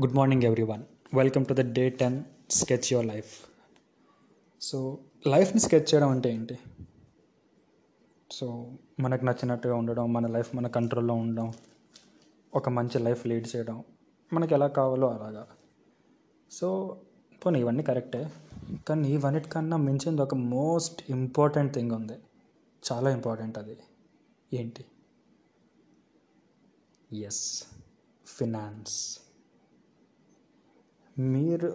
Good 0.00 0.14
morning 0.14 0.42
everyone 0.42 0.82
welcome 1.14 1.44
to 1.46 1.54
the 1.54 1.72
day 1.72 1.88
ten 1.88 2.24
sketch 2.50 2.92
your 2.92 3.06
life 3.06 3.46
so 4.60 4.98
లైఫ్ని 5.26 5.60
sketch 5.60 5.94
చేయడం 5.94 6.08
అంటే 6.08 6.32
ఏంటి? 6.32 6.58
So 8.30 8.72
మనకు 9.00 9.24
నచ్చినట్టుగా 9.24 9.74
ఉండడం 9.74 10.12
మన 10.12 10.26
లైఫ్ 10.26 10.56
మన 10.56 10.66
కంట్రోల్లో 10.66 11.14
ఉండడం 11.14 11.52
ఒక 12.54 12.68
మంచి 12.68 12.98
లైఫ్ 12.98 13.26
లీడ్ 13.26 13.56
చేయడం 13.56 13.84
మనకి 14.32 14.54
ఎలా 14.54 14.66
కావాలో 14.66 15.10
అలాగా. 15.10 15.46
సో 16.50 16.98
పోనీ 17.46 17.60
ఇవన్నీ 17.60 17.82
కరెక్టే 17.82 18.32
కానీ 18.88 19.12
ఇవన్నిటికన్నా 19.12 19.76
మించింది 19.76 20.22
ఒక 20.22 20.34
మోస్ట్ 20.34 21.02
ఇంపార్టెంట్ 21.10 21.74
థింగ్ 21.74 21.90
ఉంది. 21.90 22.18
చాలా 22.92 23.10
ఇంపార్టెంట్ 23.10 23.58
అది. 23.58 23.78
ఏంటి? 24.52 24.84
ఎస్ 27.12 27.64
ఫినాన్స్ 28.26 29.18
మీరు 31.18 31.74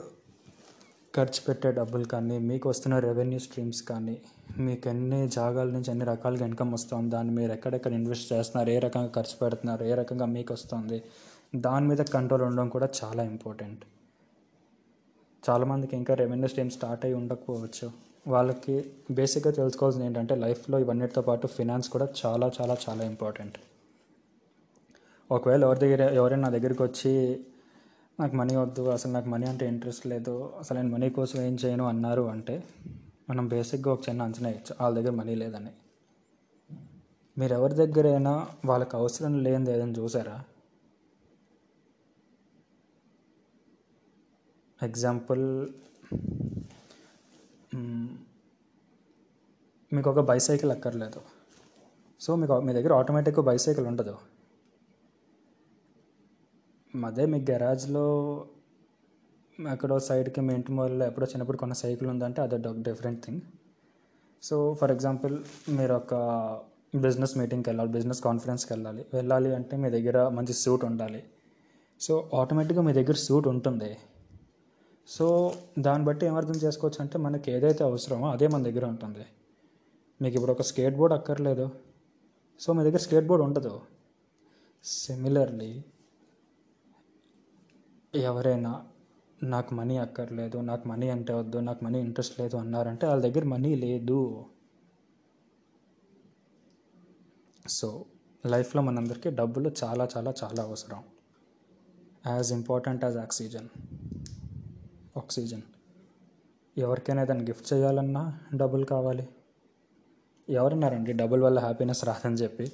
ఖర్చు 1.15 1.41
పెట్టే 1.47 1.71
డబ్బులు 1.71 2.03
కానీ 2.03 2.39
మీకు 2.39 2.69
వస్తున్న 2.69 2.99
రెవెన్యూ 2.99 3.39
స్ట్రీమ్స్ 3.39 3.81
కానీ 3.81 4.21
మీకు 4.57 4.89
ఎన్ని 4.89 5.27
జాగాల 5.27 5.71
నుంచి 5.71 5.91
ఎన్ని 5.91 6.05
రకాలుగా 6.05 6.45
ఇన్కమ్ 6.45 6.73
వస్తుంది 6.73 7.09
దాన్ని 7.09 7.33
మీరు 7.33 7.51
ఎక్కడెక్కడ 7.51 7.93
ఇన్వెస్ట్ 7.93 8.33
చేస్తున్నారు 8.33 8.69
ఏ 8.69 8.79
రకంగా 8.79 9.07
ఖర్చు 9.07 9.35
పెడుతున్నారు 9.41 9.83
ఏ 9.83 9.95
రకంగా 9.95 10.25
మీకు 10.25 10.53
వస్తుంది 10.53 11.03
దాని 11.55 11.87
మీద 11.87 12.01
కంట్రోల్ 12.01 12.41
ఉండడం 12.41 12.69
కూడా 12.69 12.89
చాలా 13.03 13.23
ఇంపార్టెంట్ 13.23 13.85
చాలామందికి 15.49 15.95
ఇంకా 15.95 16.13
రెవెన్యూ 16.13 16.47
స్ట్రీమ్ 16.47 16.71
స్టార్ట్ 16.71 17.05
అయ్యి 17.05 17.17
ఉండకపోవచ్చు. 17.17 17.91
వాళ్ళకి 18.27 18.85
బేసిక్గా 19.11 19.51
తెలుసుకోవాల్సింది 19.51 20.05
ఏంటంటే 20.05 20.35
లైఫ్లో 20.35 20.79
ఇవన్నిటితో 20.79 21.21
పాటు 21.21 21.47
ఫినాన్స్ 21.47 21.89
కూడా 21.89 22.07
చాలా 22.25 22.51
చాలా 22.61 22.77
చాలా 22.89 23.03
ఇంపార్టెంట్ 23.03 23.57
ఒకవేళ 25.31 25.63
ఎవరి 25.63 25.79
దగ్గర 25.79 26.01
ఎవరైనా 26.01 26.41
నా 26.41 26.49
దగ్గరికి 26.49 26.83
వచ్చి 26.83 27.45
నాకు 28.19 28.35
మనీ 28.35 28.55
వద్దు 28.55 28.81
అసలు 28.89 29.11
నాకు 29.11 29.29
మనీ 29.29 29.45
అంటే 29.45 29.67
ఇంట్రెస్ట్ 29.67 30.07
లేదు 30.07 30.33
అసలు 30.59 30.77
నేను 30.77 30.89
మనీ 30.89 31.09
కోసం 31.09 31.41
ఏం 31.41 31.57
చేయను 31.65 31.85
అన్నారు 31.87 32.21
అంటే 32.21 32.63
మనం 33.29 33.47
బేసిక్గా 33.47 33.93
ఒక 33.93 34.01
చిన్న 34.09 34.21
అంచనా 34.21 34.49
ఇచ్చు 34.49 34.73
వాళ్ళ 34.81 34.99
దగ్గర 34.99 35.11
మనీ 35.11 35.35
లేదని. 35.35 35.71
మీరు 37.37 37.53
ఎవరి 37.53 37.73
దగ్గరైనా 37.73 38.33
వాళ్ళకి 38.65 38.95
అవసరం 38.97 39.43
లేనిది 39.43 39.71
ఏదైనా 39.71 39.95
చూసారా? 39.99 40.35
ఎగ్జాంపుల్ 44.83 45.45
మీకు 49.93 50.09
ఒక 50.09 50.19
బైసైకిల్ 50.19 50.71
అక్కర్లేదు. 50.71 51.21
సో 52.21 52.35
మీకు 52.35 52.59
మీ 52.59 52.73
దగ్గర 52.73 52.93
ఆటోమేటిక్గా 52.93 53.43
బైసైకిల్ 53.43 53.87
ఉండదు. 53.87 54.15
అదే 56.93 57.25
మీ 57.25 57.45
గెరాజ్లో 57.51 58.45
ఎక్కడో 59.71 59.99
సైడ్కి 59.99 60.41
మీ 60.41 60.53
ఇంటి 60.53 60.71
మూలలో 60.71 61.05
ఎప్పుడో 61.05 61.25
చిన్నప్పుడు 61.25 61.57
కొన్న 61.57 61.73
సైకిల్ 61.73 62.09
ఉందంటే 62.09 62.41
అది 62.41 62.67
ఒక 62.67 62.77
different 62.77 63.25
thing 63.25 63.41
so 64.43 64.73
for 64.73 64.91
example 64.91 65.43
మీరు 65.69 65.93
ఒక 65.93 66.13
బిజినెస్ 66.95 67.37
మీటింగ్కి 67.37 67.69
వెళ్ళాలి 67.69 67.91
బిజినెస్ 67.91 68.21
కాన్ఫరెన్స్కి 68.21 68.73
వెళ్ళాలి. 68.73 69.05
వెళ్ళాలి 69.13 69.55
అంటే 69.55 69.77
మీ 69.77 69.89
దగ్గర 69.89 70.27
మంచి 70.27 70.53
సూట్ 70.53 70.85
ఉండాలి. 70.85 71.23
సో 72.01 72.29
ఆటోమేటిక్గా 72.33 72.81
మీ 72.81 72.93
దగ్గర 72.93 73.13
సూట్ 73.13 73.47
ఉంటుంది. 73.47 73.97
సో 75.07 75.53
దాన్ని 75.79 76.05
బట్టి 76.05 76.25
ఏమర్థం 76.25 76.55
చేసుకోవచ్చు 76.55 76.97
అంటే 77.01 77.17
మనకి 77.17 77.51
ఏదైతే 77.51 77.83
అవసరమో 77.83 78.29
అదే 78.29 78.47
మన 78.47 78.63
దగ్గర 78.63 78.85
ఉంటుంది. 78.85 79.25
మీకు 80.21 80.35
ఇప్పుడు 80.35 80.51
ఒక 80.51 80.61
స్కేట్ 80.61 80.95
బోర్డ్ 80.95 81.15
అక్కర్లేదు. 81.15 81.69
సో 82.59 82.73
మీ 82.73 82.83
దగ్గర 82.83 82.97
స్కేట్ 82.97 83.25
బోర్డ్ 83.25 83.45
ఉండదు. 83.45 83.81
సిమిలర్లీ 84.83 85.83
ఎవరైనా 88.15 88.85
నాకు 89.43 89.73
మనీ 89.73 89.97
అక్కర్లేదు 89.97 90.57
నాకు 90.57 90.87
మనీ 90.87 91.09
అంటే 91.09 91.33
వద్దు 91.33 91.57
నాకు 91.57 91.85
మనీ 91.85 91.99
ఇంట్రెస్ట్ 91.99 92.39
లేదు 92.39 92.57
అన్నారంటే 92.57 93.07
వాళ్ళ 93.07 93.23
దగ్గర 93.23 93.43
మనీ 93.43 93.75
లేదు. 93.75 94.45
సో 97.67 98.05
లైఫ్లో 98.45 98.81
మనందరికీ 98.81 99.29
డబ్బులు 99.29 99.71
చాలా 99.83 100.07
చాలా 100.17 100.33
చాలా 100.43 100.63
అవసరం. 100.63 101.03
As 102.27 102.53
important 102.53 103.05
as 103.05 103.17
oxygen. 103.17 103.67
Oxygen. 105.17 105.61
ఎవరికైనా 106.77 107.23
దాన్ని 107.23 107.45
గిఫ్ట్ 107.45 107.73
చేయాలన్నా 107.73 108.39
డబ్బులు 108.55 108.85
కావాలి. 108.85 109.27
ఎవరన్నారండి 110.49 111.13
డబ్బుల 111.13 111.43
వల్ల 111.43 111.59
హ్యాపీనెస్ 111.59 112.05
రాదని 112.05 112.35
చెప్పి? 112.35 112.71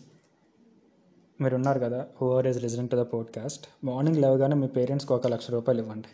మీరు 1.41 1.55
ఉన్నారు 1.55 1.79
కదా 1.79 2.07
who are 2.21 2.47
is 2.47 2.63
resident 2.63 2.91
to 2.91 2.95
the 2.95 3.13
podcast 3.13 3.67
morning 3.83 4.17
లేవగానే 4.17 4.55
మీ 4.55 4.67
పేరెంట్స్కి 4.67 5.13
ఒక 5.13 5.27
లక్ష 5.27 5.51
రూపాయలు 5.51 5.81
ఇవ్వండి. 5.81 6.07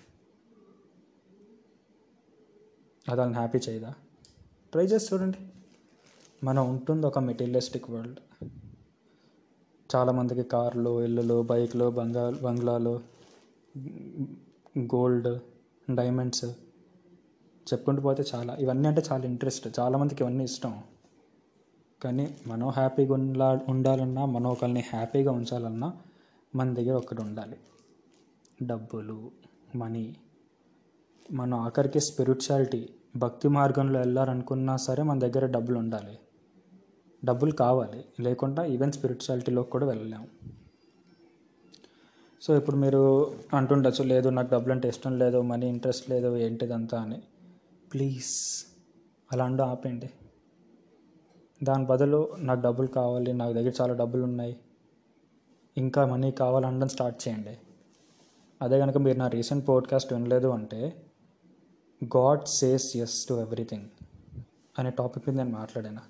అది 3.10 3.20
వాళ్ళని 3.20 3.38
హ్యాపీ 3.38 3.60
చేయదా? 3.70 3.94
ట్రై 4.72 4.86
చేసి 4.86 5.16
చూడండి. 5.16 5.38
మనం 6.44 6.70
ఉంటుంది 6.70 7.08
ఒక 7.08 7.20
మెటీరియలిస్టిక్ 7.20 7.90
వరల్డ్ 7.90 8.20
చాలామందికి 9.96 10.44
కార్లు 10.44 11.04
ఇల్లులు 11.04 11.44
బైక్లు 11.44 11.90
బంగా 11.90 12.30
బంగ్లాలు 12.30 13.02
గోల్డ్ 14.80 15.40
డైమండ్స్ 15.96 16.46
చెప్పుకుంటూ 17.74 18.02
పోతే 18.02 18.24
చాలా. 18.36 18.56
ఇవన్నీ 18.56 18.88
అంటే 18.88 19.04
చాలా 19.12 19.26
ఇంట్రెస్ట్ 19.26 19.80
చాలామందికి 19.80 20.24
ఇవన్నీ 20.24 20.44
ఇష్టం. 20.44 20.84
కానీ 22.04 22.36
మనం 22.48 22.70
హ్యాపీగా 22.70 23.14
ఉండా 23.14 23.62
ఉండాలన్నా 23.70 24.26
మనం 24.26 24.52
ఒకరిని 24.52 24.80
హ్యాపీగా 24.80 25.32
ఉంచాలన్నా 25.32 25.94
మన 26.56 26.74
దగ్గర 26.74 26.94
ఒకటి 26.94 27.22
ఉండాలి. 27.22 27.58
డబ్బులు 28.64 29.32
మనీ. 29.76 30.16
మన 31.32 31.54
ఆఖరికి 31.54 32.00
స్పిరిచువాలిటీ 32.00 32.90
భక్తి 33.16 33.48
మార్గంలో 33.48 34.00
వెళ్ళాలనుకున్నా 34.00 34.78
సరే 34.78 35.04
మన 35.04 35.20
దగ్గర 35.20 35.46
డబ్బులు 35.46 35.78
ఉండాలి. 35.78 36.20
డబ్బులు 37.26 37.52
కావాలి. 37.52 38.06
లేకుండా 38.20 38.66
ఈవెన్ 38.66 38.92
స్పిరిచువాలిటీలోకి 38.92 39.70
కూడా 39.70 39.86
వెళ్ళలేము 39.86 40.28
సో 42.42 42.58
ఇప్పుడు 42.58 42.76
మీరు 42.76 43.34
అంటుండొచ్చు 43.54 44.04
లేదు 44.04 44.30
నాకు 44.30 44.52
డబ్బులు 44.52 44.74
అంటే 44.74 44.90
ఇష్టం 44.90 45.20
లేదు 45.20 45.42
మనీ 45.42 45.70
ఇంట్రెస్ట్ 45.70 46.10
లేదు 46.10 46.38
ఏంటిదంతా 46.38 47.02
అని. 47.02 47.22
ప్లీజ్ 47.94 48.66
అలా 49.34 49.46
అండు 49.46 49.64
ఆపేయండి. 49.64 50.10
దాని 51.64 51.86
బదులు 51.86 52.36
నాకు 52.38 52.62
డబ్బులు 52.62 52.88
కావాలి 52.88 53.34
నాకు 53.34 53.54
దగ్గర 53.54 53.72
చాలా 53.82 53.94
డబ్బులు 53.94 54.24
ఉన్నాయి. 54.24 54.60
ఇంకా 55.78 56.06
మనీ 56.06 56.32
కావాలనడం 56.32 56.88
స్టార్ట్ 56.88 57.28
చేయండి. 57.28 57.58
అదే 58.62 58.80
కనుక 58.80 58.98
మీరు 58.98 59.18
నా 59.18 59.28
రీసెంట్ 59.28 59.68
పోడ్కాస్ట్ 59.68 60.14
వినలేదు 60.14 60.48
అంటే 60.48 61.02
God 62.18 62.46
says 62.46 62.98
yes 62.98 63.28
to 63.28 63.34
everything 63.34 63.86
అనే 64.80 64.90
టాపిక్ 64.90 65.30
మీద 65.30 65.38
నేను 65.38 65.50
మాట్లాడాను. 65.50 66.02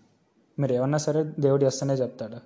మీరు 0.59 0.73
ఏమన్నా 0.73 0.97
సరే 0.97 1.33
దేవుడు 1.39 1.65
చేస్తేనే 1.65 1.93
చెప్తాడు. 1.93 2.37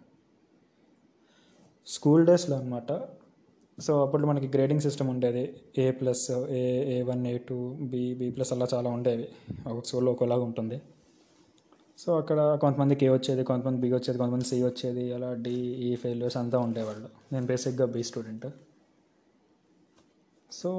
స్కూల్ 1.88 2.26
డేస్లో 2.26 2.58
అనమాట 2.58 3.08
సో 3.81 4.06
అప్పుడు 4.06 4.26
మనకి 4.26 4.48
గ్రేడింగ్ 4.48 4.81
సిస్టమ్ 4.81 5.10
ఉండేది. 5.10 5.64
A 5.78 5.92
plus 5.92 6.31
A 6.31 6.98
A 7.00 7.02
one 7.02 7.28
A 7.28 7.38
two 7.38 7.78
B 7.81 8.14
B 8.14 8.31
plus 8.31 8.54
అలా 8.54 8.68
చాలా 8.74 8.90
ఉండేవి. 8.90 9.30
ఒక 9.70 9.86
స్కూల్లో 9.86 10.12
ఒకలాగా 10.12 10.44
ఉంటుంది. 10.44 10.81
సో 12.00 12.18
అక్కడ 12.18 12.58
కొంతమందికి 12.62 13.06
ఏ 13.06 13.10
వచ్చేది 13.10 13.44
కొంతమంది 13.44 13.82
బి 13.82 13.94
వచ్చేది 13.94 14.18
కొంతమంది 14.18 14.46
సి 14.46 14.64
వచ్చేది 14.64 15.14
అలా 15.14 15.34
డి 15.34 15.54
ఈ 15.88 15.96
ఫెయిల్యూర్స్ 15.96 16.38
అంతా 16.38 16.60
ఉండేవాళ్ళు. 16.60 17.10
నేను 17.32 17.46
బేసిక్గా 17.46 17.86
బి 17.86 18.04
స్టూడెంట్ 18.04 18.46
సో 20.52 20.72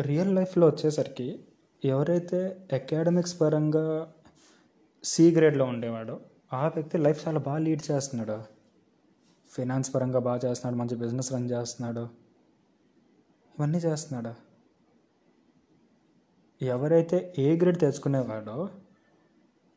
రియల్ 0.00 0.34
లైఫ్లో 0.34 0.66
వచ్చేసరికి 0.66 1.40
ఎవరైతే 1.84 2.56
అకాడమిక్స్ 2.72 3.40
పరంగా 3.40 4.12
సి 5.04 5.30
గ్రేడ్లో 5.30 5.64
ఉండేవాడో 5.64 6.20
ఆ 6.52 6.68
వ్యక్తి 6.68 6.98
లైఫ్ 6.98 7.28
చాలా 7.28 7.38
బాగా 7.38 7.58
లీడ్ 7.58 7.90
చేస్తున్నాడు. 7.90 8.42
ఫినాన్స్ 9.50 9.94
పరంగా 9.94 10.18
బాగా 10.18 10.40
చేస్తున్నాడు 10.44 10.88
మంచి 10.88 10.96
బిజినెస్ 10.96 11.32
రన్ 11.32 11.50
చేస్తున్నాడు. 11.50 12.00
ఇవన్నీ 13.54 13.78
చేస్తున్నాడు. 13.78 14.34
ఎవరైతే 16.64 17.34
A 17.38 17.56
grade 17.56 17.78
తెచ్చుకునేవాడో 17.78 18.68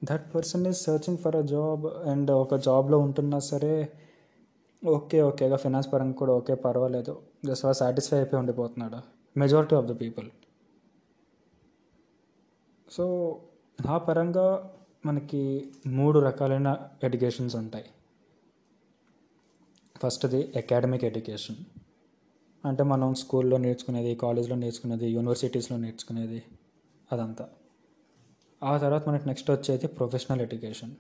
that 0.04 0.36
person 0.36 0.68
is 0.68 0.78
searching 0.78 1.18
for 1.18 1.36
a 1.36 1.42
job 1.42 1.86
and 1.86 2.32
ఒక 2.32 2.56
జాబ్లో 2.56 3.00
ఉంటున్నా 3.00 3.40
సరే 3.40 3.94
ఓకే 4.86 5.22
ఓకేగా 5.22 5.56
ఫినాన్స్ 5.56 5.94
పరంగా 5.94 6.14
కూడా 6.14 6.34
ఓకే 6.34 6.56
పర్వాలేదు. 6.56 7.22
జస్ట్ 7.46 7.74
సాటిస్ఫై 7.74 8.18
అయిపోయి 8.18 8.40
ఉండిపోతున్నాడు. 8.40 9.00
Majority 9.40 9.76
of 9.76 9.86
the 9.86 10.02
people 10.02 10.30
so 12.92 13.06
ఆ 13.88 13.98
పరంగా 13.98 14.74
మనకి 15.06 15.72
మూడు 15.88 16.20
రకాలైన 16.20 16.70
ఎడ్యుకేషన్స్ 17.04 17.56
ఉంటాయి. 17.56 17.86
ఫస్ట్ది 20.04 20.54
అకాడమిక్ 20.58 21.04
ఎడ్యుకేషన్ 21.04 21.58
అంటే 22.66 22.84
మనం 22.84 23.14
స్కూల్లో 23.14 23.58
నేర్చుకునేది 23.58 24.16
కాలేజ్లో 24.16 24.56
నేర్చుకునేది 24.56 25.08
యూనివర్సిటీస్లో 25.08 25.78
నేర్చుకునేది 25.78 26.44
అదంతా. 27.12 27.50
ఆ 28.64 28.78
తర్వాత 28.78 29.10
మనకి 29.10 29.28
నెక్స్ట్ 29.28 29.52
వచ్చేది 29.52 29.88
ప్రొఫెషనల్ 29.88 30.42
ఎడ్యుకేషన్ 30.42 30.96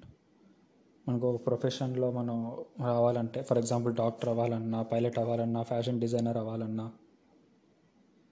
మనకు 1.10 1.32
ఒక 1.32 1.46
ప్రొఫెషన్లో 1.46 2.12
మనం 2.12 2.58
రావాలంటే 2.86 3.44
ఫర్ 3.44 3.58
ఎగ్జాంపుల్ 3.58 3.96
డాక్టర్ 3.96 4.30
అవ్వాలన్నా 4.30 4.82
పైలట్ 4.82 5.20
అవ్వాలన్నా 5.20 5.64
ఫ్యాషన్ 5.64 6.02
డిజైనర్ 6.02 6.38
అవ్వాలన్నా 6.38 6.92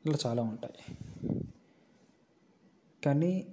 ఇలా 0.06 0.18
చాలా 0.26 0.42
ఉంటాయి. 0.44 0.98
కానీ 3.06 3.48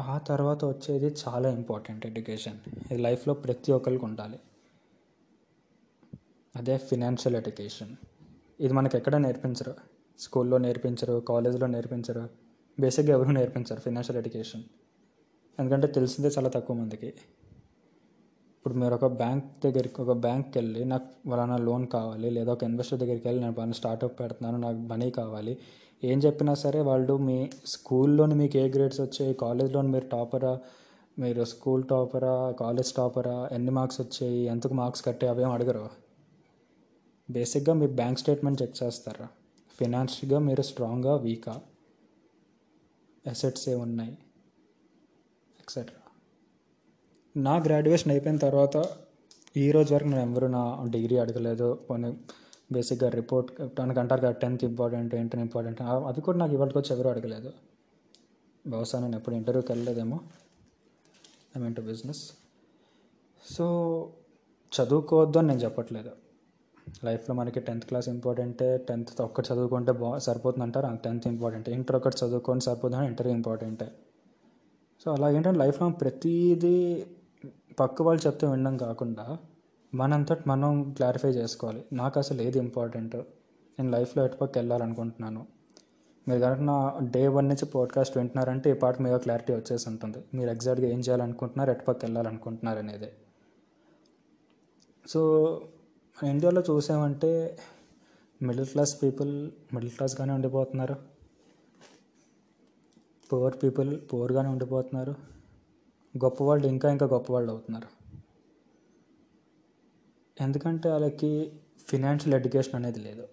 ఆ 0.00 0.18
తర్వాత 0.18 0.64
వచ్చేది 0.64 1.14
చాలా 1.28 1.48
ఇంపార్టెంట్ 1.48 2.06
ఎడ్యుకేషన్ 2.06 2.58
ఇది 2.92 3.02
లైఫ్లో 3.02 3.34
ప్రతి 3.34 3.72
ఒక్కరికి 3.72 4.04
ఉండాలి. 4.04 4.38
అదే 6.56 6.78
ఫినాన్షియల్ 6.78 7.36
ఎడ్యుకేషన్ 7.36 7.96
ఇది 8.60 8.72
మనకు 8.72 8.96
ఎక్కడ 8.96 9.16
నేర్పించరు? 9.16 9.74
స్కూల్లో 10.18 10.58
నేర్పించరు 10.58 11.20
కాలేజ్లో 11.20 11.66
నేర్పించరు? 11.66 12.51
బేసిక్గా 12.80 13.12
ఎవరు 13.12 13.30
నేర్పించారు 13.30 13.80
ఫినాన్షియల్ 13.80 14.18
ఎడ్యుకేషన్. 14.18 14.62
ఎందుకంటే 15.58 15.86
తెలిసిందే 15.86 16.28
చాలా 16.28 16.48
తక్కువ 16.48 16.76
మందికి. 16.76 17.06
ఇప్పుడు 18.58 18.74
మీరు 18.74 18.94
ఒక 18.94 19.06
బ్యాంక్ 19.06 19.44
దగ్గరికి 19.64 20.02
ఒక 20.02 20.10
బ్యాంక్కి 20.10 20.58
వెళ్ళి 20.58 20.84
నాకు 20.84 21.30
వలన 21.30 21.56
లోన్ 21.56 21.86
కావాలి 21.86 22.30
లేదా 22.30 22.52
ఒక 22.52 22.64
ఇన్వెస్టర్ 22.64 22.98
దగ్గరికి 22.98 23.28
వెళ్ళి 23.28 23.42
నేను 23.42 23.54
వాళ్ళని 23.58 23.74
స్టార్ట్అప్ 23.74 24.20
పెడుతున్నాను 24.20 24.58
నాకు 24.58 24.76
మనీ 24.76 25.10
కావాలి 25.10 25.58
ఏం 26.04 26.18
చెప్పినా 26.18 26.54
సరే 26.54 26.80
వాళ్ళు 26.80 27.16
మీ 27.16 27.50
స్కూల్లోని 27.66 28.34
మీకు 28.34 28.56
ఏ 28.56 28.68
గ్రేడ్స్ 28.68 29.00
వచ్చాయి 29.00 29.34
కాలేజ్లో 29.34 29.82
మీరు 29.82 30.06
టాపరా 30.06 30.60
మీరు 31.18 31.44
స్కూల్ 31.44 31.84
టాపరా 31.84 32.52
కాలేజ్ 32.52 32.92
టాపరా 32.92 33.48
ఎన్ని 33.52 33.70
మార్క్స్ 33.70 34.00
వచ్చాయి 34.00 34.38
ఎంతకు 34.38 34.74
మార్క్స్ 34.74 35.04
కట్టే 35.04 35.28
అవేం 35.28 35.50
అడగరు. 35.50 35.90
బేసిక్గా 37.30 37.74
మీ 37.74 37.86
బ్యాంక్ 37.86 38.18
స్టేట్మెంట్ 38.18 38.62
చెక్ 38.62 38.82
చేస్తారా? 38.82 39.28
ఫినాన్షియల్గా 39.78 40.38
మీరు 40.38 40.62
స్ట్రాంగ్గా 40.62 41.16
వీకా? 41.16 41.60
అసెట్స్ 43.24 43.68
ఏ 43.68 43.74
ఉన్నాయి 43.74 44.12
ఎక్సెట్రా 45.60 46.00
నా 47.36 47.56
గ్రాడ్యుయేషన్ 47.56 48.10
అయిపోయిన 48.10 48.38
తర్వాత 48.38 48.76
ఈ 49.56 49.70
రోజు 49.70 49.94
వరకు 49.94 50.08
నేను 50.08 50.30
ఎవరు 50.30 50.46
నా 50.46 50.62
డిగ్రీ 50.90 51.16
అడగలేదు. 51.18 51.74
పోనీ 51.74 52.10
బేసిక్గా 52.72 53.08
రిపోర్ట్ 53.10 53.50
దానికి 53.78 54.00
అంటారు 54.00 54.20
కదా 54.20 54.30
టెన్త్ 54.30 54.64
ఇంపార్టెంట్ 54.64 55.14
ఇంటర్ 55.14 55.40
ఇంపార్టెంట్ 55.40 55.82
అది 55.82 56.20
కూడా 56.20 56.38
నాకు 56.38 56.52
ఇవాళకి 56.52 56.78
వచ్చి 56.78 56.96
ఎవరు 56.96 57.08
అడగలేదు. 57.08 57.52
బహుశా 58.66 58.98
నేను 58.98 59.16
ఎప్పుడు 59.16 59.34
ఇంటర్వ్యూకి 59.34 59.72
వెళ్ళలేదేమో. 59.72 60.20
I 61.56 61.60
mean 61.60 61.74
to 61.74 61.80
business 61.80 62.22
so 63.44 63.66
చదువుకోవద్దు 64.72 65.38
అని 65.38 65.48
నేను 65.48 65.60
చెప్పట్లేదు. 65.60 66.12
లైఫ్లో 67.04 67.34
మనకి 67.34 67.60
టెన్త్ 67.60 67.86
క్లాస్ 67.86 68.08
ఇంపార్టెంటే 68.08 68.76
టెన్త్ 68.76 69.22
ఒక్కటి 69.22 69.48
చదువుకుంటే 69.52 69.92
బా 69.92 70.18
సరిపోతుంది 70.18 70.64
అంటారు 70.64 70.96
టెన్త్ 71.04 71.26
ఇంపార్టెంట్. 71.26 71.68
ఇంటర్ 71.68 71.96
ఒకటి 71.96 72.16
చదువుకొని 72.24 72.60
సరిపోతుంది 72.60 73.06
ఇంటర్ 73.06 73.26
ఇంపార్టెంటే. 73.26 73.90
సో 75.04 75.12
అలా 75.12 75.30
ఏంటంటే 75.30 75.58
లైఫ్లో 75.58 75.88
ప్రతిదీ 75.88 77.06
పక్క 77.80 78.02
వాళ్ళు 78.02 78.26
చెప్తే 78.26 78.46
వినడం 78.46 78.76
కాకుండా 78.76 79.38
మనంతటి 79.94 80.40
మనం 80.46 80.92
క్లారిఫై 80.92 81.28
చేసుకోవాలి. 81.28 81.84
నాకు 81.92 82.18
అసలు 82.18 82.42
ఏది 82.42 82.58
ఇంపార్టెంట్. 82.58 83.16
నేను 83.16 83.90
లైఫ్లో 83.90 84.24
ఎటుపక్క 84.24 84.58
వెళ్ళాలనుకుంటున్నాను? 84.58 85.46
మీరు 86.28 86.40
కనుక 86.40 86.58
నా 86.58 87.00
డే 87.02 87.28
వన్ 87.28 87.48
నుంచి 87.48 87.66
పాడ్కాస్ట్ 87.66 88.18
వింటున్నారంటే 88.18 88.70
ఈ 88.70 88.72
పాట 88.72 89.02
మీద 89.02 89.16
క్లారిటీ 89.16 89.52
వచ్చేసి 89.52 89.88
ఉంటుంది. 89.88 90.18
మీరు 90.34 90.50
ఎగ్జాక్ట్గా 90.50 90.90
ఏం 90.90 90.98
చేయాలనుకుంటున్నారు 90.98 91.70
ఎటుపక్క 91.70 92.04
వెళ్ళాలనుకుంటున్నారు 92.04 92.78
అనేది. 92.78 93.12
సో 95.08 95.20
మన 96.16 96.30
ఇండియాలో 96.30 96.62
చూసామంటే 96.70 97.58
మిడిల్ 98.42 98.66
క్లాస్ 98.66 99.02
పీపుల్ 99.02 99.50
మిడిల్ 99.74 99.90
క్లాస్గానే 99.90 100.32
ఉండిపోతున్నారు. 100.32 100.96
పువర్ 103.32 103.56
పీపుల్ 103.62 104.00
పువర్గానే 104.12 104.48
ఉండిపోతున్నారు. 104.48 105.14
గొప్పవాళ్ళు 106.14 106.66
ఇంకా 106.66 106.90
ఇంకా 106.90 107.06
గొప్పవాళ్ళు 107.06 107.50
అవుతున్నారు. 107.50 107.88
ఎందుకంటే 110.40 110.88
వాళ్ళకి 110.88 111.52
ఫినాన్షియల్ 111.88 112.34
ఎడ్యుకేషన్ 112.34 112.74
అనేది 112.74 113.00
లేదు. 113.00 113.26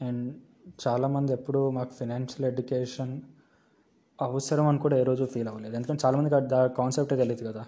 అండ్ 0.00 0.34
చాలామంది 0.88 1.32
ఎప్పుడు 1.32 1.70
మాకు 1.70 1.94
ఫినాన్షియల్ 1.94 2.52
ఎడ్యుకేషన్ 2.52 3.20
అవసరం 4.22 4.66
అని 4.66 4.78
కూడా 4.78 4.96
ఏ 4.96 5.02
రోజు 5.02 5.24
ఫీల్ 5.24 5.48
అవ్వలేదు. 5.48 5.76
ఎందుకంటే 5.76 6.02
చాలామందికి 6.06 6.48
దా 6.48 6.66
కాన్సెప్టే 6.66 7.16
తెలియదు 7.16 7.44
కదా. 7.48 7.64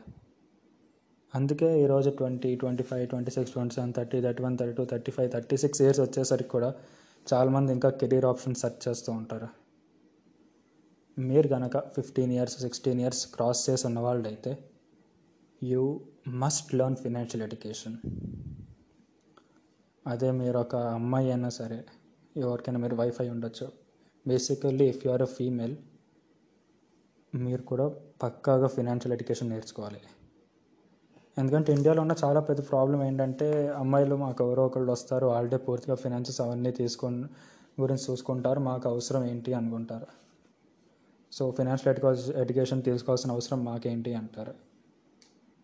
అందుకే 1.34 1.82
ఈరోజు 1.82 2.10
twenty 2.10 2.56
twenty 2.56 2.82
five 2.82 3.08
twenty 3.08 3.30
six 3.30 3.52
twenty 3.52 3.74
seven 3.74 3.92
thirty 3.96 4.20
thirty 4.20 4.42
one 4.42 4.58
thirty 4.58 4.74
two 4.76 4.84
thirty 4.84 5.12
five 5.12 5.32
thirty 5.32 5.56
six 5.56 5.82
years 5.82 6.00
వచ్చేసరికి 6.00 6.48
కూడా 6.48 6.74
చాలామంది 7.32 7.72
ఇంకా 7.72 7.88
కెరీర్ 7.90 8.24
ఆప్షన్స్ 8.24 8.60
సెర్చ్ 8.60 8.88
చేస్తూ 8.88 9.12
ఉంటారు. 9.12 9.48
మీరు 11.18 11.48
కనుక 11.48 11.76
fifteen 11.96 12.32
years 12.32 12.56
sixteen 12.60 13.00
years 13.00 13.22
cross 13.34 13.70
చేసి 13.70 13.86
ఉన్న 13.86 13.98
వాళ్ళు 13.98 14.28
అయితే 14.28 14.58
you 15.62 16.00
must 16.42 16.74
learn 16.74 16.96
financial 16.96 17.42
education. 17.42 17.96
అదే 20.06 20.30
మీరు 20.30 20.58
ఒక 20.58 20.76
అమ్మాయి 20.98 21.30
అయినా 21.30 21.48
సరే 21.48 21.84
ఎవరికైనా 22.36 22.78
మీరు 22.78 22.94
వైఫై 22.94 23.28
ఉండొచ్చు. 23.28 23.68
Basically 24.26 24.88
if 24.88 25.06
you 25.06 25.12
are 25.12 25.22
a 25.22 25.32
female 25.38 25.76
మీరు 27.34 27.62
కూడా 27.62 27.88
పక్కాగా 28.22 28.66
ఫినాన్షియల్ 28.66 29.12
ఎడ్యుకేషన్ 29.12 29.50
నేర్చుకోవాలి. 29.50 30.00
ఎందుకంటే 31.38 31.72
ఇండియాలో 31.72 32.00
ఉన్న 32.00 32.14
చాలా 32.24 32.40
పెద్ద 32.40 32.60
ప్రాబ్లం 32.70 33.04
ఏంటంటే 33.04 33.68
అమ్మాయిలు 33.68 34.14
మాకు 34.14 34.44
ఎవరో 34.44 34.66
ఒకళ్ళు 34.66 34.92
వస్తారు 34.92 35.26
వాళ్ళే 35.26 35.56
పూర్తిగా 35.56 35.94
ఫినాన్సెస్ 35.94 36.40
అవన్నీ 36.40 36.70
తీసుకొని 36.70 37.24
గురించి 37.80 38.04
చూసుకుంటారు 38.10 38.60
మాకు 38.60 38.88
అవసరం 38.88 39.24
ఏంటి 39.24 39.54
అనుకుంటారు. 39.54 40.06
సో 41.32 41.50
ఫినాన్షియల్ 41.50 41.98
ఎడ్యుకా 41.98 42.40
ఎడ్యుకేషన్ 42.40 42.82
తీసుకోవాల్సిన 42.82 43.32
అవసరం 43.32 43.64
మాకేంటి 43.64 44.14
అంటారు. 44.14 44.54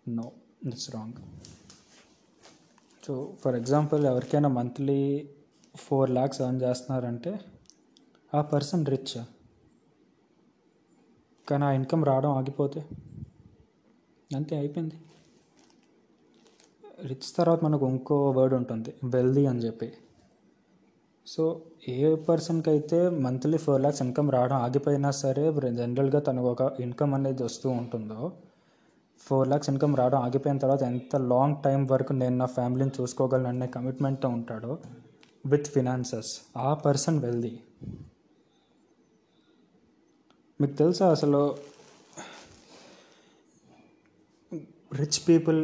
No 0.09 0.32
it's 0.67 0.91
wrong. 0.91 1.12
So 3.05 3.32
for 3.44 3.56
example 3.56 4.06
ఎవరికైనా 4.06 4.49
మంత్లీ 4.49 5.29
ఫోర్ 5.77 6.11
ల్యాక్స్ 6.11 6.41
ఎర్న్ 6.41 6.62
చేస్తున్నారంటే 6.62 7.41
ఆ 8.35 8.43
పర్సన్ 8.43 8.87
రిచ్. 8.87 9.25
కానీ 11.49 11.65
ఆ 11.65 11.70
ఇన్కమ్ 11.70 12.05
రావడం 12.05 12.31
ఆగిపోతే 12.31 12.87
అంతే 14.37 14.56
అయిపోయింది. 14.56 14.94
రిచ్ 17.05 17.37
తర్వాత 17.37 17.65
మనకు 17.65 17.89
ఇంకో 17.89 18.31
వర్డ్ 18.31 18.55
ఉంటుంది 18.55 18.95
వెల్దీ 19.05 19.47
అని 19.47 19.59
చెప్పి. 19.59 19.93
సో 21.27 21.62
ఏ 21.89 22.15
పర్సన్కి 22.15 22.71
అయితే 22.71 23.09
మంత్లీ 23.09 23.59
ఫోర్ 23.59 23.81
ల్యాక్స్ 23.81 24.03
ఇన్కమ్ 24.03 24.31
రావడం 24.31 24.56
ఆగిపోయినా 24.56 25.11
సరే 25.11 25.45
జనరల్గా 25.53 26.21
తనకు 26.21 26.49
ఒక 26.51 26.81
ఇన్కమ్ 26.81 27.15
అనేది 27.15 27.43
వస్తూ 27.43 27.71
ఉంటుందో 27.71 28.33
ఫోర్ 29.19 29.49
ల్యాక్స్ 29.49 29.71
ఇన్కమ్ 29.71 29.97
రావడం 29.97 30.19
ఆగిపోయిన 30.19 30.59
తర్వాత 30.59 30.83
ఎంత 30.83 31.17
లాంగ్ 31.17 31.56
టైం 31.65 31.87
వరకు 31.87 32.12
నేను 32.12 32.37
నా 32.37 32.47
ఫ్యామిలీని 32.47 32.91
చూసుకోగలను 33.01 33.49
అనే 33.49 33.67
కమిట్మెంట్తో 33.67 34.29
ఉంటాడో 34.29 34.79
విత్ 35.47 35.67
ఫినాన్సెస్ 35.67 36.33
ఆ 36.56 36.75
పర్సన్ 36.75 37.19
వెల్దీ. 37.19 37.61
మీకు 40.61 40.73
తెలుసా 40.73 41.11
అసలు? 41.11 41.56
రిచ్ 44.93 45.29
పీపుల్ 45.29 45.61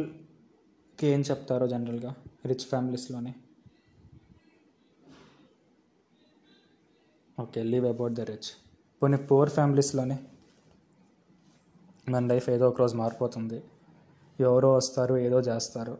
పీపుల్కి 1.01 1.17
ఏం 1.17 1.21
చెప్తారో 1.29 1.65
జనరల్గా 1.67 2.15
rich 2.45 2.65
ఫ్యామిలీస్లోనే? 2.71 3.31
Okay 7.39 7.63
leave 7.63 7.85
about 7.85 8.13
the 8.13 8.21
rich. 8.21 8.49
పోనీ 9.01 9.17
పూర్ 9.17 9.49
ఫ్యామిలీస్లోనే? 9.49 10.17
మన 12.09 12.23
లైఫ్ 12.27 12.49
ఏదో 12.49 12.69
ఒక 12.69 12.79
రోజు 12.79 12.95
మారిపోతుంది. 12.95 13.63
ఎవరో 14.39 14.73
వస్తారు 14.73 15.17
ఏదో 15.17 15.39
చేస్తారు. 15.39 15.97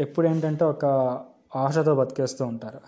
ఎప్పుడు 0.00 0.26
ఏంటంటే 0.26 0.64
ఒక 0.64 0.84
ఆశతో 1.56 1.94
బతికేస్తూ 1.94 2.46
ఉంటారు. 2.46 2.80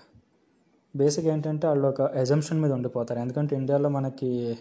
బేసిక్ 0.97 1.27
ఏంటంటే 1.27 1.67
వాళ్ళు 1.67 1.89
ఒక 1.89 2.01
ఎజంప్షన్ 2.01 2.63
మీద 2.63 2.73
ఉండిపోతారు. 2.73 3.21
ఎందుకంటే 3.21 3.57
ఇండియాలో 3.57 3.89
మనకి 3.89 4.59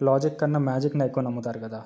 లాజిక్ 0.00 0.40
కన్నా 0.40 0.58
మ్యాజిక్ని 0.58 1.04
ఎక్కువ 1.04 1.22
నమ్ముతారు 1.22 1.58
కదా. 1.58 1.82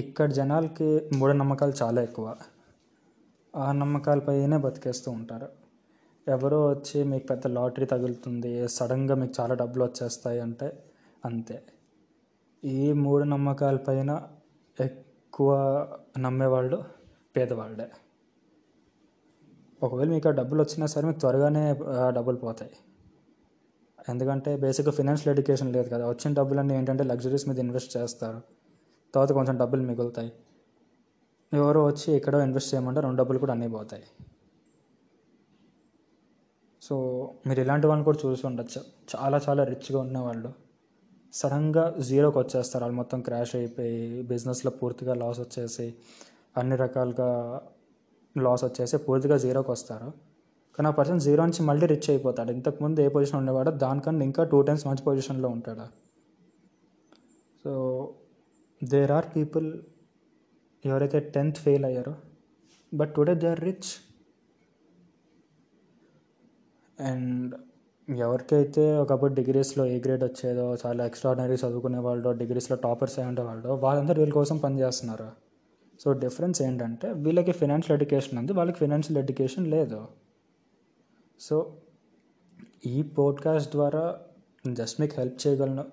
ఇక్కడ 0.00 0.32
జనాలకి 0.32 0.86
మూఢనమ్మకాలు 1.14 1.72
చాలా 1.82 2.02
ఎక్కువ. 2.02 2.36
ఆ 3.56 3.72
నమ్మకాలపైనే 3.72 4.56
బతికేస్తూ 4.56 5.10
ఉంటారు. 5.10 5.48
ఎవరో 6.28 6.58
వచ్చి 6.68 7.04
మీకు 7.04 7.26
పెద్ద 7.26 7.46
లాటరీ 7.46 7.86
తగులుతుంది 7.86 8.68
సడన్గా 8.68 9.14
మీకు 9.14 9.34
చాలా 9.40 9.54
డబ్బులు 9.54 9.84
వచ్చేస్తాయి 9.84 10.40
అంటే 10.40 10.68
అంతే. 11.24 11.62
ఈ 12.64 12.92
మూఢ 12.92 13.22
నమ్మకాలపైన 13.22 14.22
ఎక్కువ 14.80 15.50
నమ్మేవాళ్ళు 16.18 16.78
పేదవాళ్ళే. 17.36 17.88
ఒకవేళ 19.82 20.08
మీకు 20.08 20.28
ఆ 20.28 20.32
డబ్బులు 20.32 20.60
వచ్చినా 20.62 20.86
సరే 20.86 21.06
మీకు 21.06 21.20
త్వరగానే 21.20 21.64
డబ్బులు 22.08 22.36
పోతాయి. 22.36 22.72
ఎందుకంటే 24.08 24.56
బేసిక్గా 24.56 24.92
ఫినాన్షియల్ 24.92 25.32
ఎడ్యుకేషన్ 25.34 25.72
లేదు 25.72 25.88
కదా. 25.88 26.04
వచ్చిన 26.08 26.34
డబ్బులన్నీ 26.34 26.74
ఏంటంటే 26.74 27.04
లగ్జరీస్ 27.04 27.48
మీద 27.48 27.58
ఇన్వెస్ట్ 27.58 27.96
చేస్తారు. 27.96 28.55
తర్వాత 29.16 29.32
కొంచెం 29.32 29.58
డబ్బులు 29.58 29.82
మిగులుతాయి. 29.82 30.32
ఎవరో 31.54 31.84
వచ్చి 31.84 32.14
ఎక్కడో 32.14 32.40
ఇన్వెస్ట్ 32.40 32.74
చేయమంటే 32.74 33.00
రెండు 33.00 33.16
డబ్బులు 33.16 33.38
కూడా 33.38 33.52
అన్నీ 33.52 33.68
పోతాయి. 33.68 34.02
సో 36.82 36.94
మీరు 37.46 37.60
ఇలాంటి 37.60 37.86
వాళ్ళని 37.86 38.04
కూడా 38.04 38.18
చూసి 38.26 38.46
ఉండొచ్చు. 38.46 38.82
చాలా 39.16 39.40
చాలా 39.48 39.64
రిచ్గా 39.64 39.98
ఉన్నవాళ్ళు. 39.98 40.52
సడన్గా 41.32 41.94
జీరోకి 42.00 42.38
వచ్చేస్తారు. 42.38 42.84
వాళ్ళు 42.84 42.96
మొత్తం 42.96 43.20
క్రాష్ 43.20 43.56
అయిపోయి 43.56 44.22
బిజినెస్లో 44.22 44.70
పూర్తిగా 44.70 45.14
లాస్ 45.14 45.40
వచ్చేసి 45.40 45.94
అన్ని 46.56 46.76
రకాలుగా 46.76 47.62
లాస్ 48.38 48.64
వచ్చేసి 48.64 48.96
పూర్తిగా 48.96 49.36
జీరోకి 49.36 49.70
వస్తారు. 49.70 50.12
కానీ 50.76 50.88
ఆ 50.88 50.90
పర్సన్ 50.90 51.20
జీరో 51.20 51.46
నుంచి 51.46 51.62
మళ్ళీ 51.62 51.86
రిచ్ 51.86 52.10
అయిపోతాడు. 52.10 52.52
ఇంతకుముందు 52.52 53.00
ఏ 53.00 53.08
పొజిషన్ 53.08 53.38
ఉండేవాడో 53.38 53.70
దానికన్నా 53.70 54.24
ఇంకా 54.24 54.44
టూ 54.44 54.62
టైమ్స్ 54.62 54.86
మంచి 54.86 55.02
పొజిషన్లో 55.02 55.48
ఉంటాడు. 55.48 56.06
సో 57.64 58.14
దేర్ 58.84 59.12
ఆర్ 59.12 59.26
పీపుల్ 59.36 59.80
ఎవరైతే 60.84 61.20
టెన్త్ 61.20 61.58
ఫెయిల్ 61.58 61.84
అయ్యారో 61.84 62.14
but 62.94 63.14
today 63.14 63.34
they 63.34 63.46
are 63.46 63.60
rich 63.60 63.90
and 67.00 67.54
ఎవరికైతే 68.10 68.96
ఒకప్పుడు 68.96 69.34
డిగ్రీస్లో 69.34 69.86
ఏ 69.86 70.00
గ్రేడ్ 70.00 70.24
వచ్చేదో 70.24 70.76
చాలా 70.86 71.06
ఎక్స్ట్రాడినరీ 71.06 71.54
చదువుకునే 71.54 71.98
వాళ్ళు 71.98 72.30
డిగ్రీస్లో 72.30 72.76
టాపర్స్ 72.76 73.18
అయి 73.18 73.28
ఉండేవాళ్ళు 73.28 73.68
వాళ్ళందరూ 73.68 74.22
వీళ్ళ 74.22 74.32
కోసం 74.32 74.58
పనిచేస్తున్నారు 74.58 75.46
సో 76.00 76.12
డిఫరెన్స్ 76.12 76.62
ఏంటంటే 76.62 77.12
వీళ్ళకి 77.12 77.52
ఫినాన్షియల్ 77.52 78.02
ఎడ్యుకేషన్ 78.02 78.38
ఉంది 78.38 78.52
వాళ్ళకి 78.52 78.78
ఫినాన్షియల్ 78.78 79.18
ఎడ్యుకేషన్ 79.18 79.66
లేదు. 79.66 80.08
సో 81.40 81.76
ఈ 82.86 83.02
పోడ్కాస్ట్ 83.02 83.70
ద్వారా 83.70 84.20
జస్ట్ 84.72 85.00
మీకు 85.00 85.14
హెల్ప్ 85.18 85.46
చేయగలను. 85.46 85.84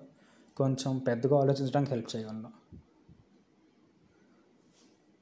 కొంచెం 0.56 0.98
పెద్దగా 0.98 1.40
ఆలోచించడానికి 1.40 1.90
హెల్ప్ 1.90 2.16
చేయగలను. 2.16 2.63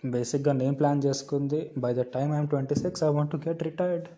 బేసిక్గా 0.04 0.52
నేను 0.52 0.74
ప్లాన్ 0.74 1.02
చేసుకుంది 1.06 1.72
by 1.78 1.94
the 1.94 1.96
time 1.96 2.32
I'm 2.32 2.48
twenty 2.48 2.74
six 2.74 3.04
I 3.04 3.08
want 3.08 3.30
to 3.30 3.36
get 3.48 3.62
retired 3.62 4.08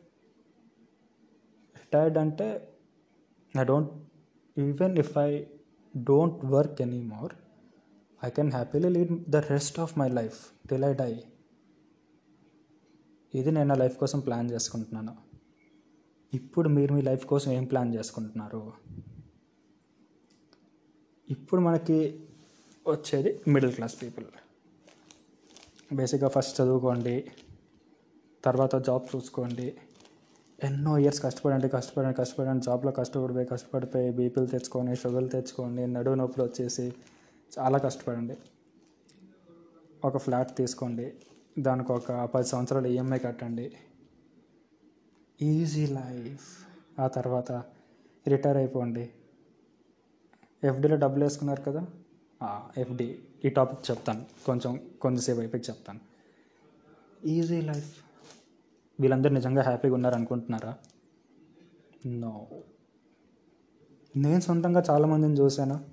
retired 1.76 2.19
అంటే 2.19 2.75
I 3.59 3.64
don't 3.64 3.93
even 4.59 4.99
if 4.99 5.19
I 5.19 5.45
don't 5.97 6.45
work 6.45 6.83
any 6.83 7.03
more 7.03 7.35
I 8.25 8.31
can 8.31 8.53
happily 8.53 8.88
lead 8.88 9.31
the 9.31 9.37
rest 9.37 9.81
of 9.81 9.99
my 9.99 10.09
life 10.09 10.53
till 10.69 10.85
I 10.85 10.95
die 10.95 11.25
ఇది 13.35 13.50
నేను 13.50 13.69
నా 13.69 13.75
life 13.75 13.97
కోసం 13.99 14.21
plan 14.21 14.50
చేసుకుంటున్నాను. 14.50 15.17
ఇప్పుడు 16.35 16.69
మీరు 16.69 16.95
మీ 16.95 17.03
life 17.03 17.26
కోసం 17.26 17.53
ఏం 17.53 17.64
ప్లాన్ 17.64 17.95
చేసుకుంటున్నారు? 17.95 18.73
ఇప్పుడు 21.31 21.61
మనకి 21.61 22.25
వచ్చేది 22.88 23.41
మిడిల్ 23.49 23.73
క్లాస్ 23.73 24.03
పీపుల్. 24.03 24.25
బేసిక్గా 25.95 26.29
ఫస్ట్ 26.29 26.61
చదువుకోండి 26.61 27.33
తర్వాత 28.45 28.77
జాబ్ 28.77 29.17
చూసుకోండి. 29.17 29.77
ఎన్నో 30.65 30.99
ఇయర్స్ 30.99 31.23
కష్టపడండి 31.23 31.69
కష్టపడండి 31.69 32.17
కష్టపడండి. 32.17 32.65
జాబ్లో 32.65 32.93
కష్టపడిపోయి 32.93 33.47
కష్టపడిపోయి 33.47 34.11
బీపీలు 34.11 34.47
తెచ్చుకొని 34.47 34.97
షుగర్లు 34.97 35.29
తెచ్చుకోండి 35.29 35.87
నడువు 35.87 36.15
నొప్పులు 36.15 36.45
వచ్చేసి 36.45 36.95
చాలా 37.59 37.79
కష్టపడండి. 37.79 38.37
ఒక 40.05 40.17
ఫ్లాట్ 40.17 40.57
తీసుకోండి 40.57 41.13
దానికి 41.59 41.93
ఒక 41.93 42.25
పది 42.25 42.47
సంవత్సరాలు 42.47 42.87
ఈఎంఐ 42.87 43.19
కట్టండి. 43.19 43.73
ఈజీ 45.43 45.87
లైఫ్ 45.87 46.67
ఆ 47.01 47.07
తర్వాత 47.07 47.53
రిటైర్ 48.29 48.57
అయిపోండి. 48.57 49.11
ఎఫ్డీలో 50.65 50.97
డబ్బులు 50.97 51.25
వేసుకున్నారు 51.25 51.63
కదా? 51.63 51.87
ఎఫ్డీ 52.79 53.19
ఈ 53.45 53.49
టాపిక్ 53.49 53.91
చెప్తాను. 53.91 54.23
కొంచెం 54.47 54.73
కొంచెంసేపు 55.01 55.39
అయిపోయి 55.39 55.63
చెప్తాను. 55.63 56.01
ఈజీ 57.27 57.61
లైఫ్ 57.61 57.93
వీళ్ళందరూ 59.01 59.33
నిజంగా 59.33 59.63
హ్యాపీగా 59.63 59.95
ఉన్నారు 59.95 60.15
అనుకుంటున్నారా 60.15 60.75
నో 62.07 62.47
నేను 64.17 64.41
సొంతంగా 64.41 64.83
చాలామందిని 64.91 65.35
చూశాను? 65.35 65.85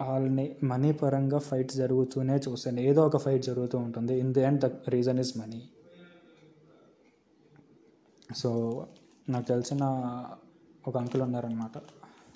వాళ్ళని 0.00 0.56
మనీ 0.62 0.92
పరంగా 0.92 1.38
ఫైట్స్ 1.38 1.76
జరుగుతూనే 1.76 2.36
చూశాను. 2.36 2.80
ఏదో 2.80 3.06
ఒక 3.06 3.16
ఫైట్ 3.16 3.44
జరుగుతూ 3.44 3.78
ఉంటుంది. 3.78 4.14
In 4.18 4.34
the 4.34 4.40
end 4.40 4.60
the 4.60 4.70
reason 4.88 5.18
is 5.18 5.38
money 5.38 5.68
so 8.36 8.50
నాకు 9.28 9.46
తెలిసిన 9.48 9.82
ఒక 10.88 10.96
అంకుల్ 10.96 11.22
ఉన్నారనమాట 11.22 11.78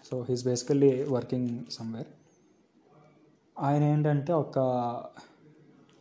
so 0.04 0.26
he's 0.28 0.44
basically 0.44 1.04
working 1.04 1.64
somewhere 1.70 2.06
ఆయన 3.58 3.82
ఏంటంటే 3.84 4.32
ఒక 4.32 4.58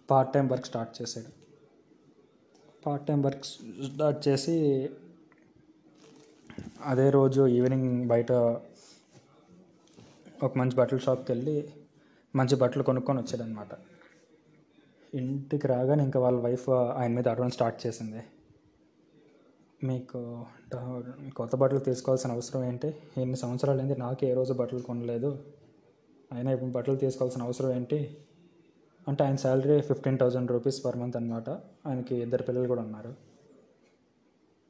పార్ట్ 0.10 0.34
టైం 0.34 0.48
వర్క్ 0.48 0.66
స్టార్ట్ 0.66 1.02
చేశాడు. 1.02 1.32
పార్ట్ 2.86 3.08
టైం 3.08 3.22
వర్క్ 3.22 3.46
స్టార్ట్ 3.46 4.28
చేసి 4.28 4.56
అదే 6.82 7.10
రోజు 7.10 7.48
ఈవినింగ్ 7.48 8.08
బయట 8.08 8.32
ఒక 10.44 10.52
మంచి 10.58 10.76
బట్టల 10.76 10.98
షాప్కి 10.98 11.32
వెళ్ళి 11.32 11.74
మంచి 12.36 12.56
బట్టలు 12.56 12.84
కొనుక్కొని 12.84 13.20
వచ్చాడనమాట 13.20 13.74
ఇంటికి 15.16 15.68
రాగానే 15.68 16.04
ఇంకా 16.04 16.20
వాళ్ళ 16.20 16.40
వైఫ్ 16.40 16.70
ఆయన 16.70 17.12
మీద 17.12 17.28
అడవడం 17.28 17.50
స్టార్ట్ 17.50 17.88
చేసింది. 17.88 18.24
మీకు 19.84 20.46
కొత్త 21.36 21.56
బట్టలు 21.56 21.80
తీసుకోవాల్సిన 21.80 22.32
అవసరం 22.32 22.64
ఏంటి? 22.64 22.88
ఎన్ని 23.18 23.38
సంవత్సరాలు 23.38 23.80
అయింది 23.80 24.00
నాకు 24.00 24.26
ఏ 24.26 24.34
రోజు 24.34 24.54
బట్టలు 24.54 24.80
కొనలేదు. 24.80 25.32
అయినా 26.34 26.52
ఇప్పుడు 26.52 26.70
బట్టలు 26.70 26.96
తీసుకోవాల్సిన 26.96 27.42
అవసరం 27.42 27.72
ఏంటి? 27.72 28.18
అంటే 29.08 29.24
ఆయన 29.24 29.36
salary 29.36 29.82
fifteen 29.82 30.20
thousand 30.20 30.52
rupees 30.52 30.86
per 30.86 30.98
month 30.98 31.18
అనమాట 31.18 31.50
ఆయనకి 31.88 32.16
ఇద్దరు 32.16 32.44
పిల్లలు 32.44 32.68
కూడా 32.68 32.82
ఉన్నారు. 32.82 33.16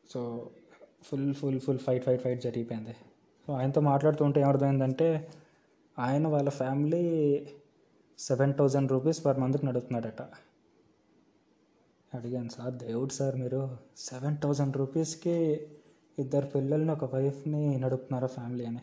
So 0.10 0.50
full 1.04 1.34
full 1.34 1.60
full 1.60 1.80
fight 1.80 2.04
fight 2.04 2.22
fight 2.22 2.42
జరిగిపోయింది. 2.42 2.96
సో 3.48 3.54
ఆయనతో 3.54 3.82
మాట్లాడుతుంటే 3.82 4.42
ఏమర్థమైందంటే 4.42 5.32
ఆయన 6.00 6.28
వాళ్ళ 6.28 6.50
family 6.50 7.48
seven 8.20 8.54
thousand 8.54 8.92
rupees 8.92 9.26
per 9.26 9.40
మంత్కి 9.40 9.66
నడుపుతున్నాడట. 9.66 10.22
అడిగాను 12.14 12.50
సార్ 12.50 12.74
దేవుడు 12.74 13.14
సార్ 13.14 13.36
మీరు 13.36 13.78
సెవెన్ 13.98 14.38
థౌజండ్ 14.38 14.78
రూపీస్కి 14.78 15.68
ఇద్దరు 16.20 16.46
పిల్లల్ని 16.46 16.92
ఒక 16.92 17.16
వైఫ్ని 17.16 17.80
నడుపుతున్నారా 17.80 18.28
ఫ్యామిలీ 18.28 18.66
అని? 18.66 18.80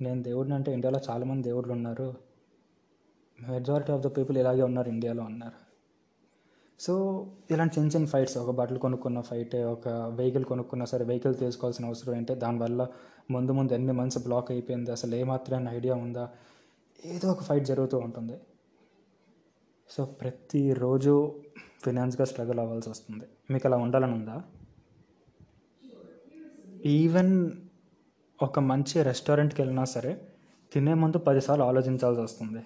నేను 0.00 0.22
దేవుడిని 0.22 0.54
అంటే 0.54 0.72
ఇండియాలో 0.72 1.00
చాలామంది 1.10 1.42
దేవుళ్ళు 1.42 1.72
ఉన్నారు. 1.72 2.14
మెజారిటీ 3.48 3.92
ఆఫ్ 3.92 4.02
ద 4.02 4.06
పీపుల్ 4.06 4.38
ఇలాగే 4.38 4.62
ఉన్నారు 4.62 4.88
ఇండియాలో 4.88 5.24
అన్నారు. 5.24 5.68
సో 6.80 7.26
ఇలాంటి 7.50 7.80
చిన్న 7.80 7.90
చిన్న 7.90 8.06
ఫైట్స్ 8.06 8.38
ఒక 8.38 8.54
బట్టలు 8.54 8.78
కొనుక్కున్న 8.78 9.20
ఫైట్ 9.20 9.56
ఒక 9.56 9.88
వెహికల్ 9.88 10.44
కొనుక్కున్నా 10.44 10.86
సరే 10.86 11.04
వెహికల్ 11.04 11.36
తీసుకోవాల్సిన 11.36 11.86
అవసరం 11.86 12.14
ఏంటి? 12.14 12.34
దానివల్ల 12.34 12.86
ముందు 13.30 13.52
ముందు 13.52 13.72
ఎన్ని 13.72 13.92
మంత్స్ 13.92 14.18
బ్లాక్ 14.18 14.50
అయిపోయింది? 14.50 14.92
అసలు 14.92 15.14
ఏమాత్రమైన 15.14 15.68
ఐడియా 15.68 15.94
ఉందా? 15.94 16.30
ఏదో 17.04 17.30
ఒక 17.30 17.42
ఫైట్ 17.42 17.64
జరుగుతూ 17.64 17.98
ఉంటుంది. 17.98 18.40
సో 19.90 20.04
ప్రతిరోజు 20.04 21.42
ఫినాన్స్గా 21.84 22.24
స్ట్రగుల్ 22.24 22.60
అవ్వాల్సి 22.60 22.90
వస్తుంది. 22.90 23.24
మీకు 23.50 23.68
అలా 23.68 23.76
ఉండాలని 23.76 24.12
ఉందా? 24.12 24.42
ఈవెన్ 26.86 27.50
ఒక 28.42 28.58
మంచి 28.58 29.02
రెస్టారెంట్కి 29.02 29.62
వెళ్ళినా 29.62 29.84
సరే 29.84 30.20
తినే 30.72 30.94
ముందు 30.94 31.18
పదిసార్లు 31.18 31.64
ఆలోచించాల్సి 31.64 32.22
వస్తుంది. 32.22 32.62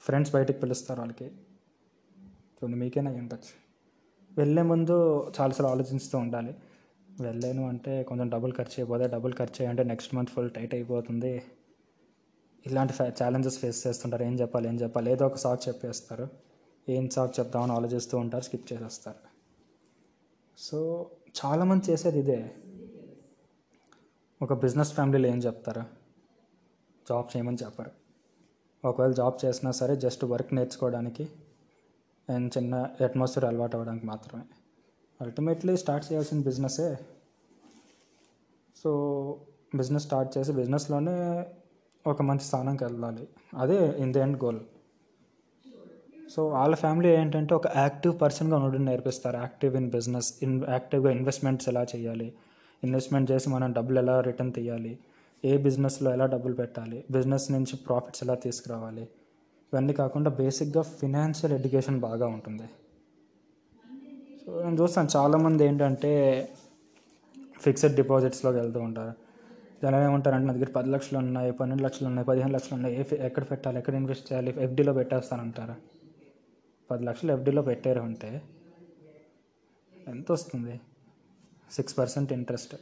ఫ్రెండ్స్ 0.00 0.32
బయటకు 0.32 0.58
పిలుస్తారు 0.58 1.00
వాళ్ళకి. 1.00 1.24
చూడండి 1.24 2.76
మీకేనా 2.76 3.10
ఉండొచ్చు. 3.10 3.70
వెళ్ళే 4.38 4.62
ముందు 4.62 5.22
చాలాసార్లు 5.40 5.66
ఆలోచిస్తూ 5.66 6.18
ఉండాలి. 6.18 6.54
వెళ్ళాను 7.20 7.68
అంటే 7.68 8.02
కొంచెం 8.02 8.28
డబ్బులు 8.28 8.52
ఖర్చు 8.52 8.72
అయిపోతే 8.78 9.06
డబ్బులు 9.06 9.32
ఖర్చు 9.32 9.56
అయ్యంటే 9.60 9.84
నెక్స్ట్ 9.84 10.14
మంత్ 10.14 10.30
ఫుల్ 10.30 10.50
టైట్ 10.50 10.74
అయిపోతుంది. 10.74 11.42
ఇలాంటి 12.66 12.94
ఛాలెంజెస్ 13.02 13.58
ఫేస్ 13.58 13.86
చేస్తుంటారు. 13.86 14.22
ఏం 14.22 14.40
చెప్పాలి 14.40 14.68
ఏం 14.68 14.74
చెప్పాలి? 14.74 15.12
ఏదో 15.12 15.26
ఒక 15.26 15.36
సాక్ 15.36 15.68
చెప్పేస్తారు. 15.68 16.28
ఏం 16.88 17.08
సాక్ 17.08 17.40
చెప్దామని 17.40 17.72
ఆలోచిస్తూ 17.72 18.18
ఉంటారు 18.18 18.44
స్కిప్ 18.44 18.72
చేసేస్తారు. 18.72 19.18
సో 20.58 21.10
చాలామంది 21.46 21.92
చేసేది 21.92 22.18
ఇదే. 22.18 22.54
ఒక 24.42 24.52
బిజినెస్ 24.52 24.92
ఫ్యామిలీలో 24.92 25.28
ఏం 25.28 25.38
చెప్తారు? 25.38 25.80
జాబ్ 27.08 27.36
చేయమని 27.36 27.56
చెప్పరు. 27.64 27.90
ఒకవేళ 28.84 29.12
జాబ్ 29.12 29.44
చేసినా 29.44 29.70
సరే 29.70 29.96
జస్ట్ 29.96 30.24
వర్క్ 30.24 30.54
నేర్చుకోవడానికి 30.54 31.28
అండ్ 32.30 32.52
చిన్న 32.58 32.74
అట్మాస్ఫియర్ 33.04 33.44
అలవాటు 33.44 33.76
అవ్వడానికి 33.76 34.06
మాత్రమే. 34.06 34.44
అల్టిమేట్లీ 35.20 35.76
స్టార్ట్ 35.76 36.12
చేయాల్సిన 36.12 36.40
బిజినెసే. 36.40 36.98
సో 38.76 38.90
బిజినెస్ 39.74 40.04
స్టార్ట్ 40.04 40.38
చేసి 40.38 40.52
బిజినెస్లోనే 40.52 41.46
ఒక 42.06 42.22
మంచి 42.22 42.40
స్థానంకి 42.40 42.84
వెళ్ళాలి. 42.84 43.28
అదే 43.58 43.88
in 43.98 44.12
the 44.12 44.18
end 44.18 44.44
goal. 44.44 44.60
So 46.30 46.48
వాళ్ళ 46.48 46.74
ఫ్యామిలీ 46.74 47.08
ఏంటంటే 47.08 47.54
ఒక 47.54 47.76
యాక్టివ్ 47.76 48.20
పర్సన్గా 48.20 48.56
ఉండడం 48.56 48.84
నేర్పిస్తారు. 48.84 49.36
యాక్టివ్ 49.36 49.76
ఇన్ 49.76 49.90
బిజినెస్ 49.90 50.34
ఇన్ 50.42 50.64
యాక్టివ్గా 50.68 51.10
ఇన్వెస్ట్మెంట్స్ 51.10 51.68
ఎలా 51.68 51.82
చేయాలి 51.82 52.34
ఇన్వెస్ట్మెంట్ 52.84 53.30
చేసి 53.30 53.50
మనం 53.50 53.72
డబ్బులు 53.72 53.98
ఎలా 53.98 54.20
రిటర్న్ 54.20 54.52
తీయాలి? 54.52 54.98
ఏ 55.44 55.56
బిజినెస్లో 55.56 56.12
ఎలా 56.12 56.26
డబ్బులు 56.26 56.54
పెట్టాలి? 56.54 57.04
బిజినెస్ 57.10 57.50
నుంచి 57.50 57.76
ప్రాఫిట్స్ 57.76 58.24
ఎలా 58.24 58.34
తీసుకురావాలి? 58.34 59.02
ఇవన్నీ 59.72 59.92
కాకుండా 59.92 60.30
బేసిక్గా 60.30 60.82
ఫినాన్షియల్ 60.82 61.54
ఎడ్యుకేషన్ 61.54 62.00
బాగా 62.00 62.26
ఉంటుంది. 62.26 62.68
సో 64.46 64.62
నేను 64.62 64.82
చూస్తాను 64.82 65.08
చాలామంది 65.16 65.64
ఏంటంటే 65.64 66.12
ఫిక్స్డ్ 67.60 67.96
డిపాజిట్స్లోకి 67.96 68.58
వెళ్తూ 68.58 68.80
ఉంటారు. 68.80 69.12
జనం 69.82 70.02
ఏమంటారంటే 70.02 70.46
నా 70.46 70.52
దగ్గర 70.52 70.68
పది 70.76 70.88
లక్షలు 70.90 71.18
ఉన్నాయి 71.18 71.52
పన్నెండు 71.52 71.82
లక్షలు 71.82 72.06
ఉన్నాయి 72.08 72.26
పదిహేను 72.26 72.52
లక్షలు 72.52 72.74
ఉన్నాయి 72.74 73.00
ఏ 73.00 73.04
ఎక్కడ 73.26 73.44
పెట్టాలి 73.50 73.78
ఎక్కడ 73.78 73.94
ఇన్వెస్ట్ 73.94 74.32
చేయాలి 74.32 74.54
ఎఫ్డీలో 74.58 74.92
పెట్టేస్తానంటారా. 74.92 75.76
పది 76.90 77.04
లక్షలు 77.04 77.32
ఎఫ్డీలో 77.32 77.62
పెట్టారు 77.62 78.00
అంటే 78.00 78.42
ఎంత 80.08 80.32
వస్తుంది? 80.32 80.80
Six 81.70 81.98
percent 81.98 82.32
interest 82.32 82.74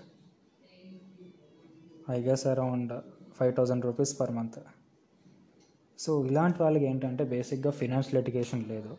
I 2.10 2.20
guess 2.20 2.46
around 2.46 2.92
five 3.38 3.54
thousand 3.54 3.84
rupees 3.84 4.20
per 4.20 4.32
month 4.32 4.58
so 5.98 6.24
ఇలాంటి 6.24 6.62
వాళ్ళకి 6.62 6.84
ఏంటంటే 6.84 7.24
బేసిక్గా 7.24 7.70
ఫినాన్స్ 7.70 8.14
లిటిగేషన్ 8.14 8.68
లేదు. 8.68 8.96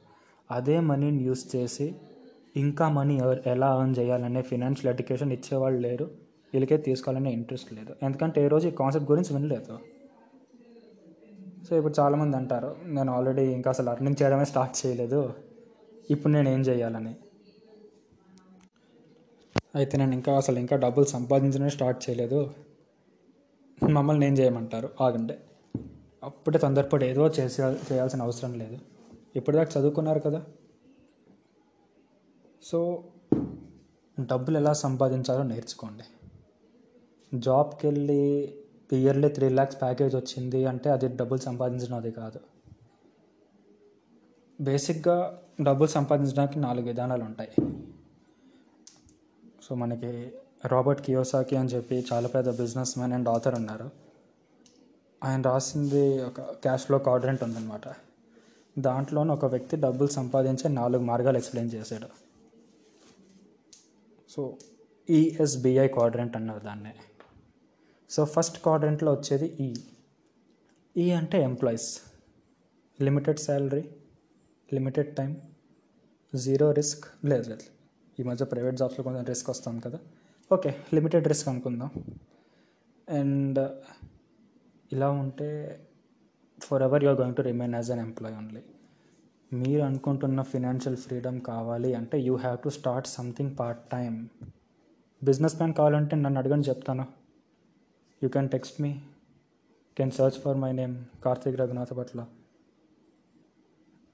అదే 0.52 0.80
మనీని 0.80 1.24
యూస్ 1.24 1.56
చేసి 1.56 1.96
ఇంకా 2.56 2.90
మనీ 2.90 3.20
ఎలా 3.46 3.80
ఎర్న్ 3.80 3.96
చేయాలనే 4.00 4.42
ఫినాన్స్ 4.42 4.86
లిటిగేషన్ 4.86 5.32
ఇచ్చేవాళ్ళు 5.32 5.80
లేరు. 5.80 6.12
వీళ్ళకే 6.54 6.78
తీసుకోవాలనే 6.78 7.32
ఇంట్రెస్ట్ 7.32 7.74
లేదు. 7.74 7.96
ఎందుకంటే 8.04 8.46
ఏ 8.46 8.48
రోజు 8.48 8.68
ఈ 8.68 8.72
కాన్సెప్ట్ 8.72 9.12
గురించి 9.12 9.34
వినలేదు. 9.34 9.80
సో 11.70 11.78
ఇప్పుడు 11.78 11.94
చాలామంది 12.00 12.38
అంటారు 12.38 12.76
నేను 12.86 13.14
ఆల్రెడీ 13.14 13.42
ఇంకా 13.42 13.70
అసలు 13.70 13.90
అర్నింగ్ 13.90 14.22
చేయడమే 14.22 14.46
స్టార్ట్ 14.46 14.86
చేయలేదు. 14.86 15.34
ఇప్పుడు 16.10 16.34
నేను 16.34 16.50
ఏం 16.50 16.62
చేయాలని? 16.62 17.16
అయితే 19.76 19.98
నేను 19.98 20.14
ఇంకా 20.14 20.38
అసలు 20.38 20.60
ఇంకా 20.60 20.76
డబ్బులు 20.76 21.06
సంపాదించడమే 21.06 21.70
స్టార్ట్ 21.70 22.10
చేయలేదు. 22.10 22.54
మమ్మల్ని 23.90 24.26
ఏం 24.26 24.34
చేయమంటారు? 24.34 24.90
ఆగండి. 25.02 25.34
అప్పుడే 26.24 26.58
తొందరపడి 26.58 27.06
ఏదో 27.06 27.28
చేసే 27.28 27.64
చేయాల్సిన 27.64 28.22
అవసరం 28.22 28.54
లేదు. 28.54 28.80
ఇప్పటిదాకా 29.36 29.80
చదువుకున్నారు 29.80 30.20
కదా. 30.20 30.46
సో 32.64 33.04
డబ్బులు 34.20 34.58
ఎలా 34.58 34.74
సంపాదించాలో 34.74 35.44
నేర్చుకోండి. 35.44 36.04
జాబ్కి 37.40 37.88
వెళ్ళి 37.88 38.54
ఇయర్లీ 38.94 39.30
త్రీ 39.30 39.50
ల్యాక్స్ 39.50 39.82
ప్యాకేజ్ 39.82 40.16
వచ్చింది 40.16 40.66
అంటే 40.66 40.90
అది 40.90 41.08
డబ్బులు 41.08 41.40
సంపాదించడం 41.40 41.96
అది 41.96 42.12
కాదు. 42.12 42.40
బేసిక్గా 44.62 45.42
డబ్బులు 45.62 45.88
సంపాదించడానికి 45.88 46.60
నాలుగు 46.60 46.86
విధానాలు 46.86 47.24
ఉంటాయి. 47.24 47.52
సో 49.70 49.76
మనకి 49.76 50.32
రాబర్ట్ 50.66 51.02
కియోసాకి 51.02 51.56
అని 51.56 51.70
చెప్పి 51.70 52.06
చాలా 52.14 52.28
పెద్ద 52.28 52.62
బిజినెస్ 52.62 52.98
మ్యాన్ 52.98 53.14
అండ్ 53.14 53.30
ఆథర్ 53.30 53.56
ఉన్నారు. 53.56 53.90
ఆయన 55.24 55.42
రాసింది 55.42 56.24
ఒక 56.24 56.42
క్యాష్ 56.42 56.84
ఫ్లో 56.84 56.98
క్వాడ్రెంట్ 56.98 57.44
ఉందన్నమాట. 57.44 57.82
దాంట్లోనే 58.80 59.34
ఒక 59.34 59.46
వ్యక్తి 59.46 59.78
డబ్బులు 59.78 60.10
సంపాదించే 60.10 60.68
నాలుగు 60.68 61.04
మార్గాలు 61.04 61.38
ఎక్స్ప్లెయిన్ 61.38 61.74
చేశాడు. 61.74 62.08
సో 64.30 64.58
ఈఎస్బిఐ 65.10 65.88
క్వాడ్రెంట్ 65.88 66.36
అన్నారు 66.36 66.60
దాన్నే. 66.60 66.96
సో 68.10 68.26
ఫస్ట్ 68.26 68.64
క్వాడ్రెంట్లో 68.64 69.12
వచ్చేది 69.12 69.58
ఈ 69.60 69.74
ఈ 70.98 71.12
అంటే 71.12 71.42
employees. 71.42 72.02
Limited 73.02 73.40
salary 73.40 73.90
limited 74.74 75.16
time 75.16 75.42
zero 76.36 76.72
risk 76.72 77.06
లేదు 77.26 77.50
లేదు. 77.50 77.79
ఈ 78.20 78.24
మధ్య 78.24 78.46
ప్రైవేట్ 78.46 78.78
జాబ్స్లో 78.78 79.04
కొంచెం 79.04 79.24
రిస్క్ 79.26 79.50
వస్తుంది 79.50 79.82
కదా. 79.82 80.00
ఓకే 80.54 80.72
లిమిటెడ్ 80.94 81.28
రిస్క్ 81.28 81.48
అనుకుందాం. 81.48 81.90
అండ్ 83.08 83.60
ఇలా 84.94 85.10
ఉంటే 85.22 85.50
forever 86.84 87.04
you're 87.04 87.18
going 87.20 87.36
to 87.36 87.42
remain 87.42 87.76
as 87.76 87.92
an 87.92 88.00
employee 88.00 88.36
only 88.36 88.62
మీరు 89.52 89.82
అనుకుంటున్న 89.82 90.42
ఫినాన్షియల్ 90.54 90.98
ఫ్రీడమ్ 90.98 91.38
కావాలి 91.42 91.92
అంటే 91.94 92.18
you 92.28 92.36
have 92.36 92.58
to 92.64 92.70
start 92.70 93.08
something 93.08 93.54
part 93.60 93.84
time 93.92 94.14
businessman 95.56 95.74
కావాలంటే 95.74 96.16
నన్ను 96.16 96.40
అడగని 96.40 96.62
చెప్తాను. 96.62 97.06
You 98.22 98.30
can 98.30 98.50
text 98.50 98.78
me 98.82 98.92
can 99.98 100.12
search 100.12 100.38
for 100.40 100.58
my 100.58 100.72
name 100.72 100.96
Karthik 101.26 101.58
Raghunath 101.62 101.94
పట్ల 101.98 102.26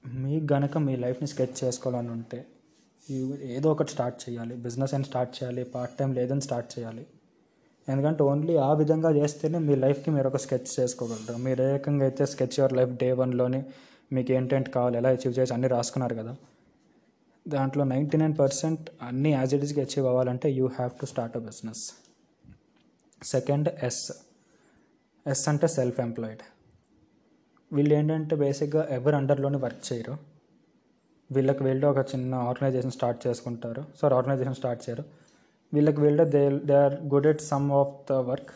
మీకు 0.04 0.46
గనక 0.52 0.78
మీ 0.78 0.96
లైఫ్ని 0.96 1.28
స్కెచ్ 1.28 1.56
చేసుకోవాలని 1.64 2.10
ఉంటే 2.10 2.38
ఏదో 3.56 3.68
ఒకటి 3.74 3.90
స్టార్ట్ 3.94 4.16
చేయాలి. 4.24 4.54
బిజినెస్ 4.64 4.94
అని 4.96 5.06
స్టార్ట్ 5.10 5.32
చేయాలి. 5.36 5.62
పార్ట్ 5.74 5.94
టైం 5.98 6.10
లేదని 6.18 6.44
స్టార్ట్ 6.48 6.70
చేయాలి. 6.74 7.04
ఎందుకంటే 7.88 8.22
ఓన్లీ 8.30 8.54
ఆ 8.68 8.70
విధంగా 8.80 9.10
చేస్తేనే 9.18 9.58
మీ 9.66 9.74
లైఫ్కి 9.84 10.10
మీరు 10.14 10.26
ఒక 10.30 10.38
స్కెచ్ 10.44 10.70
చేసుకోగలరు 10.78 11.38
మీరు 11.46 11.62
ఏ 11.66 11.68
రకంగా 11.74 12.04
అయితే 12.08 12.24
స్కెచ్ 12.32 12.56
యువర్ 12.58 12.74
లైఫ్ 12.78 12.92
డే 13.02 13.08
వన్లోనే 13.20 13.60
మీకు 14.14 14.30
ఏంటేంటి 14.36 14.70
కావాలి 14.76 14.96
ఎలా 15.00 15.10
అచీవ్ 15.16 15.34
చేసి 15.38 15.52
అన్నీ 15.56 15.68
రాసుకున్నారు 15.76 16.14
కదా. 16.20 16.32
దాంట్లో 17.46 17.84
నైంటీ 17.94 18.16
నైన్ 18.22 18.34
పర్సెంట్ 18.42 18.84
అన్నీ 19.08 19.30
యాజ్ 19.32 19.52
ఇట్ 19.56 19.64
ఈస్గా 19.66 19.82
అచీవ్ 19.86 20.06
అవ్వాలంటే 20.12 20.48
you 20.58 20.66
have 20.78 20.92
to 21.00 21.06
start 21.06 21.36
a 21.36 21.42
business 21.48 21.82
second 23.22 23.68
S 23.88 24.02
S 25.26 25.44
అంటే 25.52 25.68
సెల్ఫ్ 25.78 26.00
ఎంప్లాయిడ్ 26.06 26.42
వీళ్ళు 27.70 27.94
ఏంటంటే 27.94 28.36
బేసిక్గా 28.36 28.82
ఎవరు 28.96 29.16
అండర్లోనే 29.16 29.58
వర్క్ 29.66 29.84
చేయరు. 29.92 30.16
వీళ్ళకి 31.32 31.64
వెళ్ళి 31.64 31.86
ఒక 31.86 31.98
చిన్న 31.98 32.34
ఆర్గనైజేషన్ 32.34 32.90
స్టార్ట్ 32.90 33.26
చేసుకుంటారు. 33.26 33.84
సారీ 33.96 34.14
ఆర్గనైజేషన్ 34.14 34.54
స్టార్ట్ 34.54 34.90
చేయరు. 34.90 35.04
వీళ్ళకి 35.74 36.00
వెళ్ళి 36.00 36.24
they 36.24 36.58
they 36.58 36.74
are 36.74 36.94
good 36.94 37.26
at 37.26 37.40
some 37.40 37.72
of 37.72 37.94
the 38.10 38.12
work. 38.12 38.50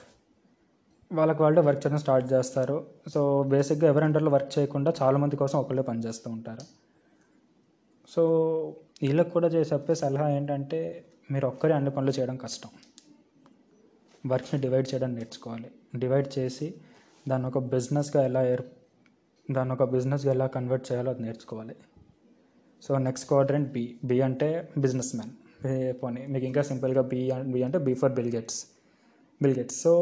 వాళ్ళకి 1.12 1.42
వాళ్ళు 1.42 1.61
వర్క్ 1.61 1.87
చేయడం 1.87 1.98
స్టార్ట్ 1.98 2.33
చేస్తారు. 2.33 2.87
సో 3.09 3.42
బేసిక్గా 3.42 3.90
ఎవరి 3.90 4.04
అండర్లో 4.04 4.30
వర్క్ 4.30 4.59
చేయకుండా 4.59 4.92
చాలామంది 5.02 5.37
కోసం 5.37 5.59
ఒకళ్ళే 5.59 5.83
పనిచేస్తూ 5.83 6.30
ఉంటారు. 6.30 6.61
సో 8.09 8.22
వీళ్ళకి 9.02 9.30
కూడా 9.30 9.48
చెప్పే 9.48 9.94
సలహా 9.94 10.28
ఏంటంటే 10.28 11.04
మీరు 11.30 11.46
ఒక్కరే 11.46 11.72
అన్ని 11.72 11.90
పనులు 11.90 12.11
చేయడం 12.11 12.37
కష్టం. 12.37 12.70
వర్క్ని 14.26 14.61
డివైడ్ 14.61 14.88
చేయడం 14.94 15.14
నేర్చుకోవాలి. 15.14 15.70
డివైడ్ 15.96 16.38
చేసి 16.38 16.74
దాన్ని 17.28 17.48
ఒక 17.48 17.59
బిజినెస్గా 17.59 18.24
ఎలా 18.24 18.46
ఏర్ 18.46 18.62
దాన్ని 19.50 19.74
ఒక 19.74 19.85
బిజినెస్గా 19.85 20.33
ఎలా 20.33 20.46
కన్వర్ట్ 20.46 20.92
చేయాలో 20.92 21.11
అది 21.11 21.22
నేర్చుకోవాలి. 21.22 21.76
So 22.86 22.98
next 23.06 23.26
quadrant 23.30 23.68
B 23.76 23.84
B 24.10 24.16
అంటే 24.28 24.48
బిజినెస్ 24.84 25.12
మ్యాన్. 25.16 25.32
పోనీ 26.02 26.22
మీకు 26.32 26.46
ఇంకా 26.50 26.62
సింపుల్గా 26.70 27.02
బి 27.12 27.20
బి 27.54 27.62
అంటే 27.68 27.78
B 27.86 27.94
for 28.02 28.12
Bill 28.18 28.30
Gates. 28.36 28.60
Bill 29.42 29.56
Gates. 29.58 29.78
So 29.84 29.92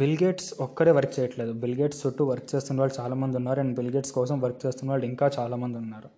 Bill 0.00 0.16
Gates 0.22 0.48
ఒక్కడే 0.66 0.92
వర్క్ 0.98 1.14
చేయట్లేదు. 1.16 1.52
బిల్ 1.62 1.74
గేట్స్ 1.80 1.98
చుట్టూ 2.02 2.24
వర్క్ 2.32 2.46
చేస్తున్న 2.54 2.80
వాళ్ళు 2.82 2.94
చాలామంది 3.00 3.36
ఉన్నారు. 3.40 3.60
అండ్ 3.64 3.74
బిల్ 3.78 3.90
గేట్స్ 3.96 4.12
కోసం 4.18 4.36
వర్క్ 4.44 4.60
చేస్తున్న 4.66 4.90
వాళ్ళు 4.92 5.06
ఇంకా 5.12 5.26
చాలామంది 5.38 5.76
ఉన్నారు. 5.82 6.10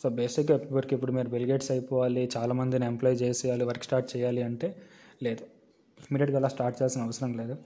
సో 0.00 0.08
బేసిక్గా 0.18 0.54
ఇప్పటికి 0.66 0.94
ఇప్పుడు 0.96 1.12
మీరు 1.16 1.28
బిల్ 1.34 1.46
గేట్స్ 1.50 1.70
అయిపోవాలి 1.74 2.22
చాలామందిని 2.36 2.86
ఎంప్లాయ్ 2.92 3.16
చేసేయాలి 3.24 3.64
వర్క్ 3.70 3.84
స్టార్ట్ 3.88 4.08
చేయాలి 4.14 4.42
అంటే 4.48 4.68
లేదు. 5.26 5.44
ఇమీడియట్గా 6.06 6.38
అలా 6.40 6.50
స్టార్ట్ 6.54 6.76
చేయాల్సిన 6.78 7.02
అవసరం 7.08 7.32
లేదు. 7.40 7.56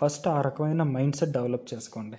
ఫస్ట్ 0.00 0.26
ఆ 0.28 0.38
రకమైన 0.48 0.82
మైండ్ 0.96 1.16
సెట్ 1.20 1.32
డెవలప్ 1.38 1.66
చేసుకోండి. 1.74 2.18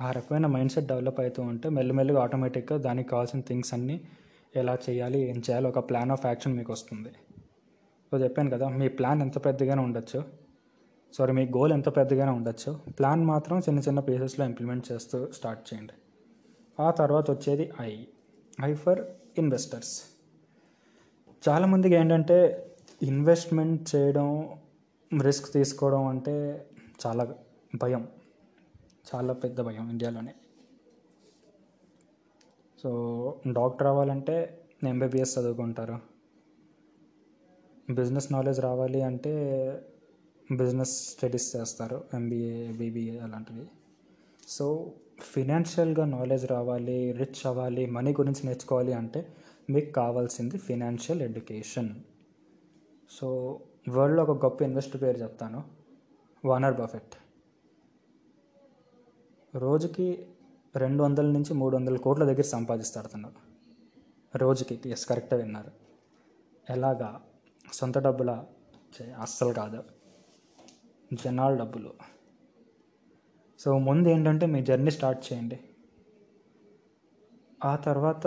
ఆ 0.00 0.10
రకమైన 0.10 0.46
మైండ్ 0.46 0.72
సెట్ 0.72 0.86
డెవలప్ 0.86 1.20
అవుతూ 1.20 1.42
ఉంటే 1.42 1.68
మెల్లమెల్లగా 1.68 2.22
ఆటోమేటిక్గా 2.22 2.78
దానికి 2.78 3.08
కావాల్సిన 3.08 3.40
థింగ్స్ 3.40 3.74
అన్నీ 3.74 4.00
ఎలా 4.56 4.78
చేయాలి 4.90 5.18
ఏం 5.18 5.36
చేయాలి 5.36 5.66
ఒక 5.66 5.78
ప్లాన్ 5.78 6.10
ఆఫ్ 6.10 6.26
యాక్షన్ 6.26 6.56
మీకు 6.56 6.72
వస్తుంది. 6.72 7.08
సో 8.10 8.18
చెప్పాను 8.18 8.50
కదా 8.50 8.68
మీ 8.68 8.88
ప్లాన్ 8.88 9.22
ఎంత 9.22 9.44
పెద్దగానే 9.44 9.82
ఉండొచ్చు. 9.82 10.24
సారీ 11.12 11.32
మీ 11.32 11.44
గోల్ 11.44 11.72
ఎంత 11.72 11.96
పెద్దగానే 11.96 12.30
ఉండొచ్చు. 12.30 12.80
ప్లాన్ 12.98 13.24
మాత్రం 13.24 13.58
చిన్న 13.58 13.80
చిన్న 13.80 14.00
పీసెస్లో 14.00 14.46
ఇంప్లిమెంట్ 14.46 14.92
చేస్తూ 14.92 15.28
స్టార్ట్ 15.32 15.74
చేయండి. 15.74 15.92
ఆ 16.82 16.90
తర్వాత 16.90 17.30
వచ్చేది 17.30 17.72
ఐ. 17.80 18.04
ఐ 18.64 18.74
ఫర్ 18.74 19.04
ఇన్వెస్టర్స్ 19.38 20.02
చాలామందికి 21.48 21.94
ఏంటంటే 21.94 22.66
ఇన్వెస్ట్మెంట్ 23.02 23.96
చేయడం 23.96 24.48
రిస్క్ 25.22 25.52
తీసుకోవడం 25.52 26.06
అంటే 26.06 26.66
చాలా 27.06 27.34
భయం. 27.74 28.08
చాలా 29.14 29.32
పెద్ద 29.32 29.60
భయం 29.60 29.90
ఇండియాలోనే. 29.90 30.34
సో 32.82 32.90
డాక్టర్ 33.52 33.86
అవ్వాలంటే 33.86 34.36
ఎంబీబీఎస్ 34.84 35.38
చదువుకుంటారు. 35.38 35.96
బిజినెస్ 37.90 38.32
నాలెడ్జ్ 38.32 38.60
రావాలి 38.60 39.02
అంటే 39.02 39.32
బిజినెస్ 40.52 40.94
స్టడీస్ 41.10 41.56
చేస్తారు 41.56 42.04
ఎంబీఏ 42.14 42.72
బీబీఏ 42.72 43.18
అలాంటివి. 43.18 43.66
సో 44.48 44.92
ఫినాన్షియల్గా 45.20 46.04
నాలెడ్జ్ 46.04 46.46
రావాలి 46.46 47.12
రిచ్ 47.12 47.46
అవ్వాలి 47.46 47.86
మనీ 47.86 48.12
గురించి 48.12 48.46
నేర్చుకోవాలి 48.46 48.92
అంటే 48.92 49.20
మీకు 49.70 49.90
కావాల్సింది 49.92 50.58
ఫినాన్షియల్ 50.58 51.22
ఎడ్యుకేషన్. 51.22 51.90
సో 53.10 53.28
వరల్డ్లో 53.88 54.22
ఒక 54.22 54.44
గొప్ప 54.44 54.62
ఇన్వెస్టర్ 54.62 55.02
పేరు 55.02 55.18
చెప్తాను 55.18 55.64
వానర్ 56.44 56.76
బఫెట్. 56.80 57.14
రోజుకి 59.58 60.26
రెండు 60.76 61.02
వందల 61.02 61.26
నుంచి 61.26 61.54
మూడు 61.54 61.76
వందల 61.76 61.96
కోట్ల 61.96 62.24
దగ్గర 62.24 62.42
సంపాదిస్తాడు 62.42 63.06
తను 63.06 63.30
రోజుకి 64.36 64.80
ఎస్ 64.86 65.06
కరెక్ట్గా 65.06 65.40
విన్నారు. 65.40 65.70
ఎలాగా? 66.70 67.22
సొంత 67.72 67.98
డబ్బుల? 67.98 68.44
చే- 69.02 69.14
అస్సలు 69.14 69.52
కాదు. 69.52 69.82
జనాల 71.12 71.54
డబ్బులు. 71.54 71.92
సో 73.58 73.78
ముందు 73.78 74.08
ఏంటంటే 74.08 74.46
మీ 74.46 74.62
జర్నీ 74.62 74.90
స్టార్ట్ 74.90 75.32
చేయండి. 75.32 75.60
ఆ 77.64 77.76
తర్వాత 77.76 78.26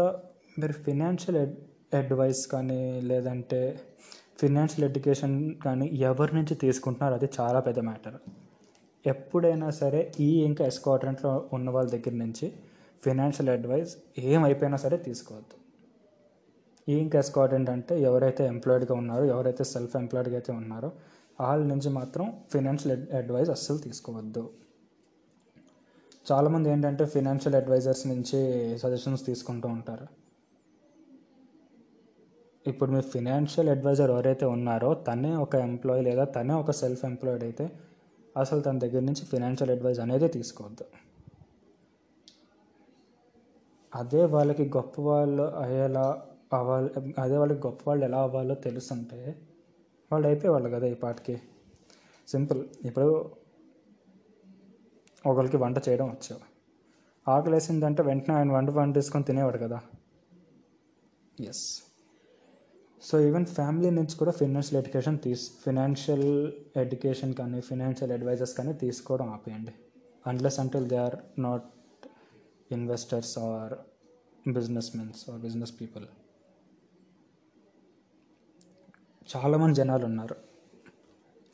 మీరు 0.60 0.74
ఫినాన్షియల్ 0.74 1.56
అడ్వైస్ 1.96 2.48
కానీ 2.48 3.02
లేదంటే 3.02 3.82
ఫినాన్షియల్ 4.40 4.90
ఎడ్యుకేషన్ 4.90 5.56
కానీ 5.56 5.90
ఎవరి 5.94 6.36
నుంచి 6.36 6.56
తీసుకుంటున్నారో 6.56 7.16
అది 7.16 7.30
చాలా 7.40 7.60
పెద్ద 7.60 7.80
మ్యాటర్. 7.80 8.18
ఎప్పుడైనా 9.06 9.70
సరే 9.82 10.02
ఈ 10.20 10.30
ఇంకా 10.48 10.64
ఎస్ 10.66 10.80
క్వాడ్రంట్లో 10.86 11.32
ఉన్న 11.54 11.70
వాళ్ళ 11.70 11.90
దగ్గర 11.90 12.16
నుంచి 12.24 12.48
ఫినాన్షియల్ 13.04 13.50
అడ్వైస్ 13.50 13.92
ఏమైపోయినా 14.32 14.78
సరే 14.86 14.98
తీసుకోవద్దు. 15.08 15.56
ఈ 16.88 16.96
ఇంకా 17.04 17.18
ఎస్కాటెంట్ 17.20 17.70
అంటే 17.70 17.94
ఎవరైతే 18.02 18.44
ఎంప్లాయిడ్గా 18.54 18.96
ఉన్నారో 19.02 19.26
ఎవరైతే 19.34 19.64
సెల్ఫ్ 19.64 19.96
ఎంప్లాయిడ్గా 20.02 20.36
అయితే 20.36 20.52
ఉన్నారో 20.62 20.90
వాళ్ళ 21.42 21.64
నుంచి 21.72 21.90
మాత్రం 21.98 22.26
ఫినాన్షియల్ 22.54 23.04
అడ్వైస్ 23.20 23.52
అస్సలు 23.56 23.78
తీసుకోవద్దు. 23.78 24.44
చాలామంది 26.30 26.68
ఏంటంటే 26.72 27.04
ఫినాన్షియల్ 27.16 27.58
అడ్వైజర్స్ 27.60 28.08
నుంచి 28.08 28.40
సజెషన్స్ 28.82 29.24
తీసుకుంటూ 29.26 29.68
ఉంటారు. 29.68 30.08
ఇప్పుడు 32.66 32.90
మీ 32.92 33.02
ఫినాన్షియల్ 33.14 33.70
అడ్వైజర్ 33.74 34.12
ఎవరైతే 34.16 34.46
ఉన్నారో 34.56 34.90
తనే 35.08 35.32
ఒక 35.46 35.56
ఎంప్లాయీ 35.68 36.02
లేదా 36.10 36.24
తనే 36.38 36.54
ఒక 36.54 36.72
సెల్ఫ్ 36.82 37.06
ఎంప్లాయిడ్ 37.06 37.44
అయితే 37.44 37.66
అసలు 38.40 38.62
తన 38.62 38.78
దగ్గర 38.80 39.00
నుంచి 39.00 39.24
ఫినాన్షియల్ 39.26 39.72
అడ్వైజ్ 39.72 40.00
అనేది 40.00 40.28
తీసుకోవద్దు. 40.28 40.86
అదే 43.96 44.26
వాళ్ళకి 44.26 44.66
గొప్ప 44.78 45.02
వాళ్ళు 45.02 45.44
అయ్యేలా 45.44 46.24
అవ్వాలి 46.54 46.90
అదే 47.22 47.38
వాళ్ళకి 47.38 47.68
గొప్ప 47.68 47.82
వాళ్ళు 47.88 48.06
ఎలా 48.06 48.20
అవ్వాలో 48.22 48.56
తెలుసుంటే 48.56 49.22
వాళ్ళు 50.12 50.28
అయిపోయేవాళ్ళు 50.28 50.70
కదా 50.70 50.88
ఈ 50.88 50.94
పాటికి. 50.94 51.42
సింపుల్ 52.28 52.62
ఇప్పుడు 52.86 53.32
ఒకరికి 55.26 55.58
వంట 55.58 55.78
చేయడం 55.90 56.10
వచ్చు. 56.10 56.36
ఆకలి 57.28 57.54
వేసిందంటే 57.54 58.02
వెంటనే 58.04 58.36
ఆయన 58.36 58.52
వంట 58.52 58.70
వంట 58.70 58.94
తీసుకొని 58.96 59.24
తినేవాడు 59.24 59.58
కదా. 59.58 59.80
ఎస్ 61.40 61.66
సో 63.08 63.16
ఈవెన్ 63.28 63.46
ఫ్యామిలీ 63.58 63.90
నుంచి 63.90 64.16
కూడా 64.18 64.32
ఫినాన్షియల్ 64.40 64.78
ఎడ్యుకేషన్ 64.80 65.18
తీసు 65.26 65.46
ఫినాన్షియల్ 65.64 66.30
ఎడ్యుకేషన్ 66.84 67.34
కానీ 67.34 67.60
ఫినాన్షియల్ 67.62 68.12
అడ్వైజర్స్ 68.16 68.54
కానీ 68.58 68.74
తీసుకోవడం 68.74 69.30
ఆపేయండి. 69.36 69.74
Unless 70.28 70.60
until 70.60 70.88
they 70.90 70.98
are 70.98 71.18
not 71.40 71.68
investors 72.72 73.34
or 73.40 73.74
business 74.48 74.90
mens 74.98 75.22
or 75.30 75.40
business 75.42 75.74
people 75.82 76.06
చాలామంది 79.36 79.76
జనాలు 79.76 80.06
ఉన్నారు. 80.06 80.36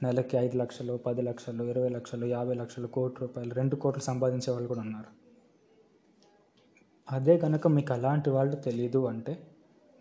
నెలకి 0.03 0.37
ఐదు 0.37 0.57
లక్షలు 0.57 0.93
పది 1.05 1.21
లక్షలు 1.21 1.63
ఇరవై 1.63 1.89
లక్షలు 1.89 2.25
యాభై 2.25 2.55
లక్షలు 2.61 2.87
కోటి 2.87 3.15
రూపాయలు 3.21 3.53
రెండు 3.53 3.75
కోట్లు 3.75 4.03
సంపాదించే 4.03 4.49
వాళ్ళు 4.51 4.67
కూడా 4.67 4.81
ఉన్నారు. 4.81 5.09
అదే 7.07 7.37
కనుక 7.37 7.67
మీకు 7.67 7.93
అలాంటి 7.93 8.29
వాళ్ళు 8.29 8.55
తెలియదు 8.55 9.01
అంటే 9.05 9.33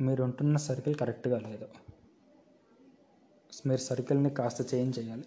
మీరు 0.01 0.23
ఉంటున్న 0.23 0.57
సర్కిల్ 0.57 0.95
కరెక్ట్గా 0.95 1.39
లేదు. 1.39 1.67
మీరు 3.67 3.81
సర్కిల్ని 3.81 4.31
కాస్త 4.31 4.75
చేంజ్ 4.75 4.99
చేయాలి. 4.99 5.25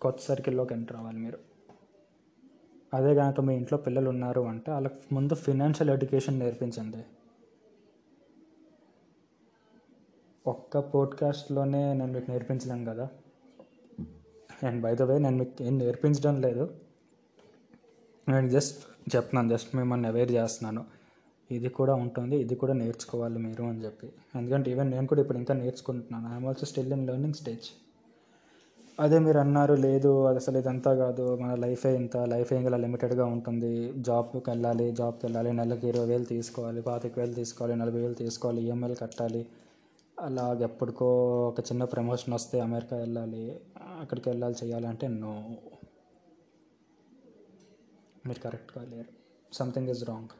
కొత్త 0.00 0.20
సర్కిల్లోకి 0.20 0.74
ఎంటర్ 0.74 0.96
అవ్వాలి 0.96 1.18
మీరు. 1.18 1.38
అదే 2.94 3.14
కనుక 3.14 3.40
మీ 3.40 3.56
ఇంట్లో 3.56 3.78
పిల్లలు 3.78 4.08
ఉన్నారు 4.08 4.40
అంటే 4.40 4.72
వాళ్ళకి 4.72 4.94
ముందు 5.12 5.34
ఫినాన్షియల్ 5.34 5.90
ఎడ్యుకేషన్ 5.90 6.38
నేర్పించండి. 6.38 6.98
ఒక్క 10.46 10.78
పోడ్కాస్ట్లోనే 10.78 11.92
నేను 11.92 12.12
మీకు 12.12 12.30
నేర్పించలేను 12.30 12.84
కదా. 12.84 13.08
అండ్ 14.62 14.82
బై 14.82 14.94
ద 14.94 15.02
వే 15.02 15.18
నేను 15.18 15.36
మీకు 15.36 15.62
ఏం 15.62 15.78
నేర్పించడం 15.78 16.40
లేదు. 16.40 16.80
నేను 18.28 18.48
జస్ట్ 18.48 18.84
చెప్తున్నాను 19.16 19.48
జస్ట్ 19.48 19.76
మిమ్మల్ని 19.76 20.08
అవేర్ 20.08 20.32
చేస్తున్నాను. 20.32 20.99
ఇది 21.56 21.68
కూడా 21.78 21.94
ఉంటుంది 22.04 22.36
ఇది 22.44 22.54
కూడా 22.62 22.74
నేర్చుకోవాలి 22.80 23.38
మీరు 23.44 23.64
అని 23.70 23.80
చెప్పి. 23.86 24.08
ఎందుకంటే 24.38 24.66
ఈవెన్ 24.72 24.90
నేను 24.94 25.06
కూడా 25.12 25.20
ఇప్పుడు 25.24 25.38
ఇంకా 25.42 25.54
నేర్చుకుంటున్నాను. 25.62 26.26
I'm 26.32 26.46
also 26.50 26.66
still 26.70 26.92
in 26.96 27.06
learning 27.10 27.38
stage 27.40 27.68
అదే 29.04 29.18
మీరు 29.26 29.38
అన్నారు 29.42 29.74
లేదు 29.84 30.10
అది 30.28 30.38
అసలు 30.42 30.56
ఇదంతా 30.62 30.90
కాదు. 31.02 31.24
మన 31.42 31.52
లైఫే 31.64 31.90
ఇంత 32.00 32.16
లైఫ్ 32.32 32.50
ఇలా 32.52 32.78
లిమిటెడ్గా 32.84 33.26
ఉంటుంది. 33.34 33.72
జాబ్కి 34.08 34.42
వెళ్ళాలి 34.50 34.86
జాబ్కి 34.98 35.22
వెళ్ళాలి 35.26 35.52
నెలకి 35.60 35.86
ఇరవై 35.92 36.08
వేలు 36.10 36.26
తీసుకోవాలి 36.34 36.80
పాతిక 36.88 37.18
వేలు 37.20 37.34
తీసుకోవాలి 37.40 37.76
నలభై 37.82 38.00
వేలు 38.04 38.18
తీసుకోవాలి 38.22 38.62
ఈఎంఐలు 38.66 38.96
కట్టాలి. 39.02 39.42
అలాగ 40.18 40.58
ఎప్పటికో 40.68 41.08
ఒక 41.50 41.60
చిన్న 41.68 41.82
ప్రమోషన్ 41.94 42.34
వస్తే 42.38 42.56
అమెరికా 42.66 42.96
వెళ్ళాలి 43.04 43.44
అక్కడికి 44.02 44.28
వెళ్ళాలి 44.30 44.56
చేయాలంటే 44.62 45.08
నో 45.22 45.32
మీరు 48.26 48.40
కరెక్ట్గా 48.46 48.82
లేరు. 48.92 49.10
సంథింగ్ 49.52 49.90
ఈజ్ 49.94 50.04
రాంగ్ 50.10 50.34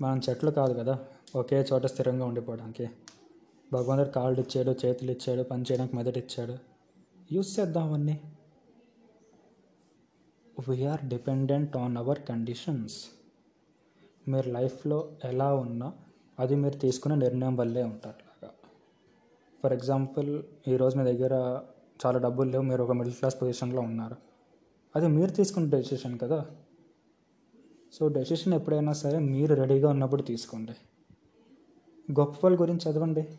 మనం 0.00 0.20
చెట్లు 0.28 0.50
కాదు 0.50 0.74
కదా 0.74 0.98
ఒకే 1.36 1.66
చోట 1.72 1.86
స్థిరంగా 1.86 2.24
ఉండిపోవడానికి. 2.24 2.90
భగవంతుడు 3.72 4.08
కాళ్ళు 4.08 4.40
ఇచ్చాడు 4.40 4.86
చేతులు 4.86 5.10
ఇచ్చాడు 5.10 5.42
పని 5.42 5.62
చేయడానికి 5.62 5.96
మెదడు 5.96 6.18
ఇచ్చాడు. 6.18 6.56
యూస్ 7.32 7.60
చేద్దాం 7.60 7.88
అవన్నీ. 7.88 8.20
We're 10.68 11.08
dependent 11.08 11.76
on 11.76 11.96
our 11.96 12.18
conditions 12.28 12.96
మీరు 14.28 14.48
లైఫ్లో 14.48 15.10
ఎలా 15.24 15.54
ఉన్నా 15.54 15.92
అది 16.38 16.54
మీరు 16.54 16.74
తీసుకునే 16.74 17.14
నిర్ణయం 17.14 17.56
వల్లే 17.56 17.82
ఉంటారు 17.82 18.16
అలాగా 18.16 18.50
ఫర్ 19.62 19.72
ఎగ్జాంపుల్ 19.72 20.42
ఈరోజు 20.68 20.96
మీ 20.96 21.04
దగ్గర 21.04 21.60
చాలా 22.06 22.18
డబ్బులు 22.18 22.50
లేవు 22.50 22.62
మీరు 22.62 22.82
ఒక 22.82 22.92
మిడిల్ 22.92 23.14
క్లాస్ 23.14 23.42
పొజిషన్లో 23.42 23.80
ఉన్నారు. 23.80 24.16
అది 24.96 25.06
మీరు 25.06 25.30
తీసుకున్న 25.30 25.70
డెసిషన్ 25.70 26.18
కదా. 26.18 26.46
సో 27.92 28.08
డెసిషన్ 28.08 28.54
ఎప్పుడైనా 28.54 28.92
సరే 28.92 29.18
మీరు 29.18 29.54
రెడీగా 29.54 29.88
ఉన్నప్పుడు 29.88 30.22
తీసుకోండి. 30.22 30.72
గొప్ప 32.12 32.40
వాళ్ళ 32.44 32.60
గురించి 32.60 32.92
చదవండి. 32.92 33.38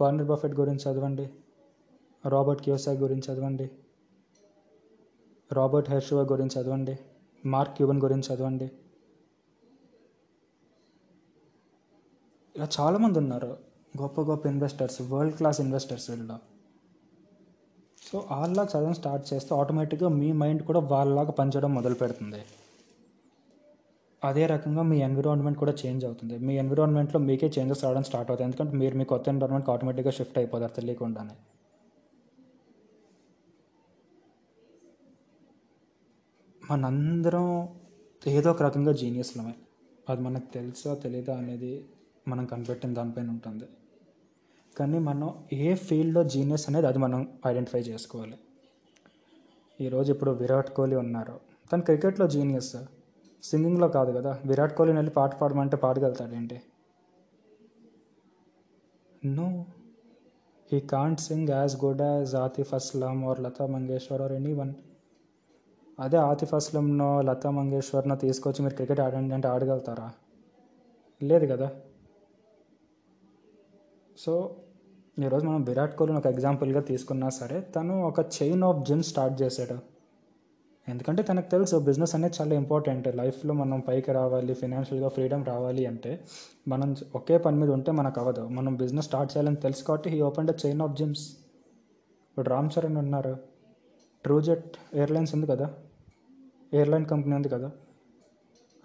వార్నర్ 0.00 0.26
బఫెట్ 0.26 0.54
గురించి 0.54 0.92
చదవండి. 0.92 1.30
రాబర్ట్ 2.28 2.62
క్యూసాక్ 2.62 2.98
గురించి 2.98 3.34
చదవండి. 3.34 3.70
రాబర్ట్ 5.52 5.90
హెర్షువా 5.90 6.22
గురించి 6.22 6.62
చదవండి. 6.62 6.98
మార్క్ 7.46 7.76
క్యూబన్ 7.76 8.00
గురించి 8.00 8.34
చదవండి. 8.34 8.70
ఇలా 12.56 12.68
చాలామంది 12.80 13.18
ఉన్నారు. 13.18 13.56
గొప్ప 14.02 14.20
గొప్ప 14.20 14.46
ఇన్వెస్టర్స్ 14.46 15.02
వరల్డ్ 15.02 15.36
క్లాస్ 15.36 15.60
ఇన్వెస్టర్స్ 15.60 16.10
వీళ్ళు 16.10 16.34
సో 18.12 18.28
వాళ్ళలాగా 18.30 18.68
చదవడం 18.68 18.94
స్టార్ట్ 18.94 19.34
చేస్తే 19.34 19.54
ఆటోమేటిక్గా 19.54 20.08
మీ 20.08 20.32
మైండ్ 20.32 20.62
కూడా 20.62 20.80
వాళ్ళలాగా 20.80 21.30
పనిచేయడం 21.30 21.74
మొదలు 21.74 21.94
పెడుతుంది 21.94 22.44
అదే 24.28 24.44
రకంగా 24.46 24.82
మీ 24.90 24.96
ఎన్విరాన్మెంట్ 25.06 25.58
కూడా 25.58 25.72
చేంజ్ 25.80 26.04
అవుతుంది. 26.04 26.38
మీ 26.46 26.52
ఎన్విరాన్మెంట్లో 26.58 27.18
మీకే 27.20 27.48
చేంజెస్ 27.58 27.84
రావడం 27.84 28.02
స్టార్ట్ 28.02 28.30
అవుతుంది 28.30 28.46
ఎందుకంటే 28.48 28.76
మీరు 28.82 28.96
మీ 28.96 29.04
కొత్త 29.04 29.28
ఎన్విరాన్మెంట్కి 29.28 29.72
ఆటోమేటిక్గా 29.72 30.12
షిఫ్ట్ 30.18 30.38
అయిపోతారు 30.38 30.72
తెలియకుండానే. 30.72 31.34
మనందరం 36.70 37.68
ఏదో 38.26 38.50
ఒక 38.50 38.62
రకంగా 38.62 38.92
జీనియస్లమే 38.92 39.54
అది 40.08 40.22
మనకు 40.22 40.46
తెలుసా 40.54 40.94
తెలీదా 40.94 41.34
అనేది 41.36 41.72
మనం 42.28 42.44
కనిపెట్టిన 42.44 42.94
దానిపైన 42.94 43.28
ఉంటుంది. 43.30 43.66
కానీ 44.78 44.98
మనం 44.98 45.28
ఏ 45.52 45.74
ఫీల్డ్లో 45.74 46.24
జీనియస్ 46.24 46.64
అనేది 46.68 46.86
అది 46.86 46.98
మనం 46.98 47.20
ఐడెంటిఫై 47.46 47.80
చేసుకోవాలి. 47.80 48.36
ఈరోజు 49.80 50.12
ఇప్పుడు 50.12 50.30
విరాట్ 50.30 50.70
కోహ్లీ 50.70 50.96
ఉన్నారు. 50.96 51.40
తను 51.72 51.82
క్రికెట్లో 51.82 52.26
జీనియస్ 52.26 52.76
సింగింగ్లో 53.44 53.88
కాదు 53.88 54.12
కదా? 54.12 54.38
విరాట్ 54.46 54.76
కోహ్లీని 54.76 54.98
వెళ్ళి 54.98 55.12
పాట 55.12 55.40
పాడమంటే 55.40 55.76
పాడగలుగుతాడేంటి? 55.76 56.62
No 59.24 59.64
he 60.72 60.80
can't 60.80 61.20
sing 61.20 61.48
as 61.48 61.84
good 61.84 62.02
as 62.02 62.34
Atif 62.34 62.74
Aslam 62.74 63.24
or 63.24 63.40
Lata 63.40 63.66
Mangeshwar 63.66 64.22
or 64.22 64.32
anyone 64.52 64.74
అదే 66.00 66.16
ఆతిఫ్ 66.16 66.54
అస్లంనో 66.54 67.22
లతా 67.22 67.50
మంగేశ్వర్నో 67.50 68.16
తీసుకొచ్చి 68.16 68.62
మీరు 68.62 68.74
క్రికెట్ 68.74 69.00
ఆడండి 69.00 69.34
అంటే 69.34 69.48
ఆడగలుగుతారా? 69.48 70.12
లేదు 71.22 71.46
కదా? 71.46 71.70
సో 74.18 74.56
ఈరోజు 75.24 75.46
మనం 75.46 75.64
విరాట్ 75.64 75.96
కోహ్లీని 75.96 76.18
ఒక 76.18 76.26
ఎగ్జాంపుల్గా 76.26 76.80
తీసుకున్నా 76.80 77.28
సరే 77.28 77.60
తను 77.60 78.02
ఒక 78.02 78.20
చైన్ 78.20 78.62
ఆఫ్ 78.62 78.86
జిమ్ 78.86 79.02
స్టార్ట్ 79.02 79.42
చేశాడు. 79.42 79.93
ఎందుకంటే 80.88 81.22
తనకు 81.22 81.50
తెలుసు 81.50 81.76
బిజినెస్ 81.76 82.14
అనేది 82.14 82.34
చాలా 82.40 82.54
ఇంపార్టెంట్ 82.54 83.16
లైఫ్లో 83.16 83.54
మనం 83.54 83.80
పైకి 83.80 84.12
రావాలి 84.12 84.54
ఫినాన్షియల్గా 84.54 85.08
ఫ్రీడమ్ 85.08 85.46
రావాలి 85.46 85.86
అంటే 85.86 86.24
మనం 86.68 86.96
ఒకే 87.14 87.38
పని 87.38 87.56
మీద 87.56 87.70
ఉంటే 87.70 87.92
మనకు 87.92 88.20
అవ్వదు. 88.20 88.48
మనం 88.48 88.76
బిజినెస్ 88.76 89.06
స్టార్ట్ 89.06 89.36
చేయాలని 89.36 89.56
తెలుసు 89.56 89.84
కాబట్టి 89.84 90.10
he 90.10 90.20
open 90.20 90.48
the 90.48 90.50
chain 90.66 90.80
of 90.80 90.96
gyms 90.96 91.28
ఇప్పుడు 92.30 92.48
రామ్ 92.48 92.70
చరణ్ 92.78 92.96
ఉన్నారు. 92.96 93.36
ట్రూజెట్ 94.24 94.76
ఎయిర్లైన్స్ 94.94 95.34
ఉంది 95.34 95.46
కదా? 95.46 95.74
ఎయిర్లైన్ 96.72 97.06
కంపెనీ 97.06 97.34
ఉంది 97.36 97.48
కదా? 97.48 97.70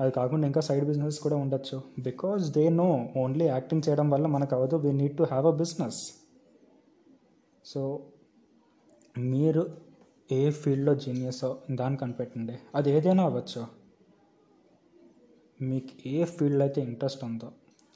అది 0.02 0.12
కాకుండా 0.12 0.46
ఇంకా 0.46 0.62
సైడ్ 0.62 0.86
బిజినెస్ 0.86 1.20
కూడా 1.20 1.36
ఉండొచ్చు. 1.36 1.82
Because 2.00 2.52
they 2.52 2.70
know 2.70 3.10
only 3.18 3.46
acting 3.46 3.82
చేయడం 3.90 4.10
వల్ల 4.10 4.28
మనకు 4.28 4.56
అవ్వదు. 4.56 4.76
We 4.76 4.92
need 4.92 5.18
to 5.18 5.24
have 5.24 5.46
a 5.46 5.52
business 5.52 6.14
so 7.66 8.00
మీరు 9.18 9.89
ఏ 10.32 10.52
ఫీల్డ్లో 10.52 10.96
జీనియస్ 10.96 11.46
దాన్ని 11.72 11.98
కనిపెట్టండి. 11.98 12.60
అది 12.76 12.92
ఏదైనా 12.92 13.24
అవ్వచ్చు. 13.24 13.68
మీకు 15.62 16.08
ఏ 16.08 16.24
ఫీల్డ్ 16.26 16.62
అయితే 16.62 16.82
ఇంట్రెస్ట్ 16.82 17.24
ఉందో 17.24 17.52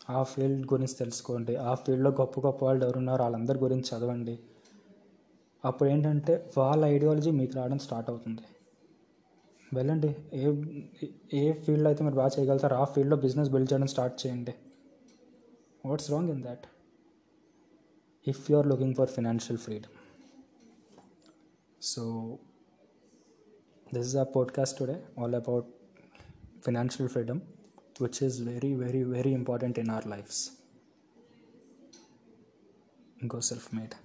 ఆ 0.09 0.23
ఫీల్డ్ 0.23 0.73
గురించి 0.73 0.93
తెలుసుకోండి. 0.93 1.55
ఆ 1.55 1.73
ఫీల్డ్లో 1.73 2.09
గొప్ప 2.09 2.39
గొప్ప 2.39 2.65
వాళ్ళు 2.65 2.85
ఎవరున్నారో 2.85 3.23
వాళ్ళందరి 3.23 3.59
గురించి 3.59 3.97
చదవండి. 3.97 4.39
అప్పుడు 5.65 5.89
ఏంటంటే 5.89 6.51
వాళ్ళ 6.57 6.85
ఐడియాలజీ 6.85 7.31
మీకు 7.31 7.55
రావడం 7.55 7.79
స్టార్ట్ 7.79 8.09
అవుతుంది. 8.09 8.41
వెళ్ళండి. 9.73 10.15
ఏ 10.33 10.45
ఏ 11.33 11.53
ఫీల్డ్ 11.53 11.87
అయితే 11.87 12.03
మీరు 12.03 12.15
బాగా 12.15 12.31
చేయగలుగుతారో 12.39 12.75
ఆ 12.75 12.83
ఫీల్డ్లో 12.83 13.17
బిజినెస్ 13.17 13.49
బిల్డ్ 13.49 13.73
చేయడం 13.73 13.87
స్టార్ట్ 13.87 14.27
చేయండి. 14.27 14.53
What's 15.85 16.11
wrong 16.11 16.29
in 16.29 16.43
that 16.43 16.65
if 18.27 18.51
you 18.51 18.57
are 18.57 18.67
looking 18.67 18.95
for 18.95 19.09
financial 19.09 19.57
freedom 19.57 20.02
So, 21.85 22.39
this 23.91 24.05
is 24.05 24.15
our 24.15 24.25
podcast 24.25 24.77
today, 24.77 24.99
all 25.17 25.33
about 25.35 25.65
financial 26.61 27.09
freedom, 27.09 27.41
which 27.97 28.21
is 28.21 28.39
very, 28.39 28.73
very, 28.73 29.03
very 29.03 29.33
important 29.33 29.77
in 29.77 29.89
our 29.89 30.01
lives. 30.03 30.51
Go 33.27 33.39
self 33.39 33.71
made. 33.73 33.95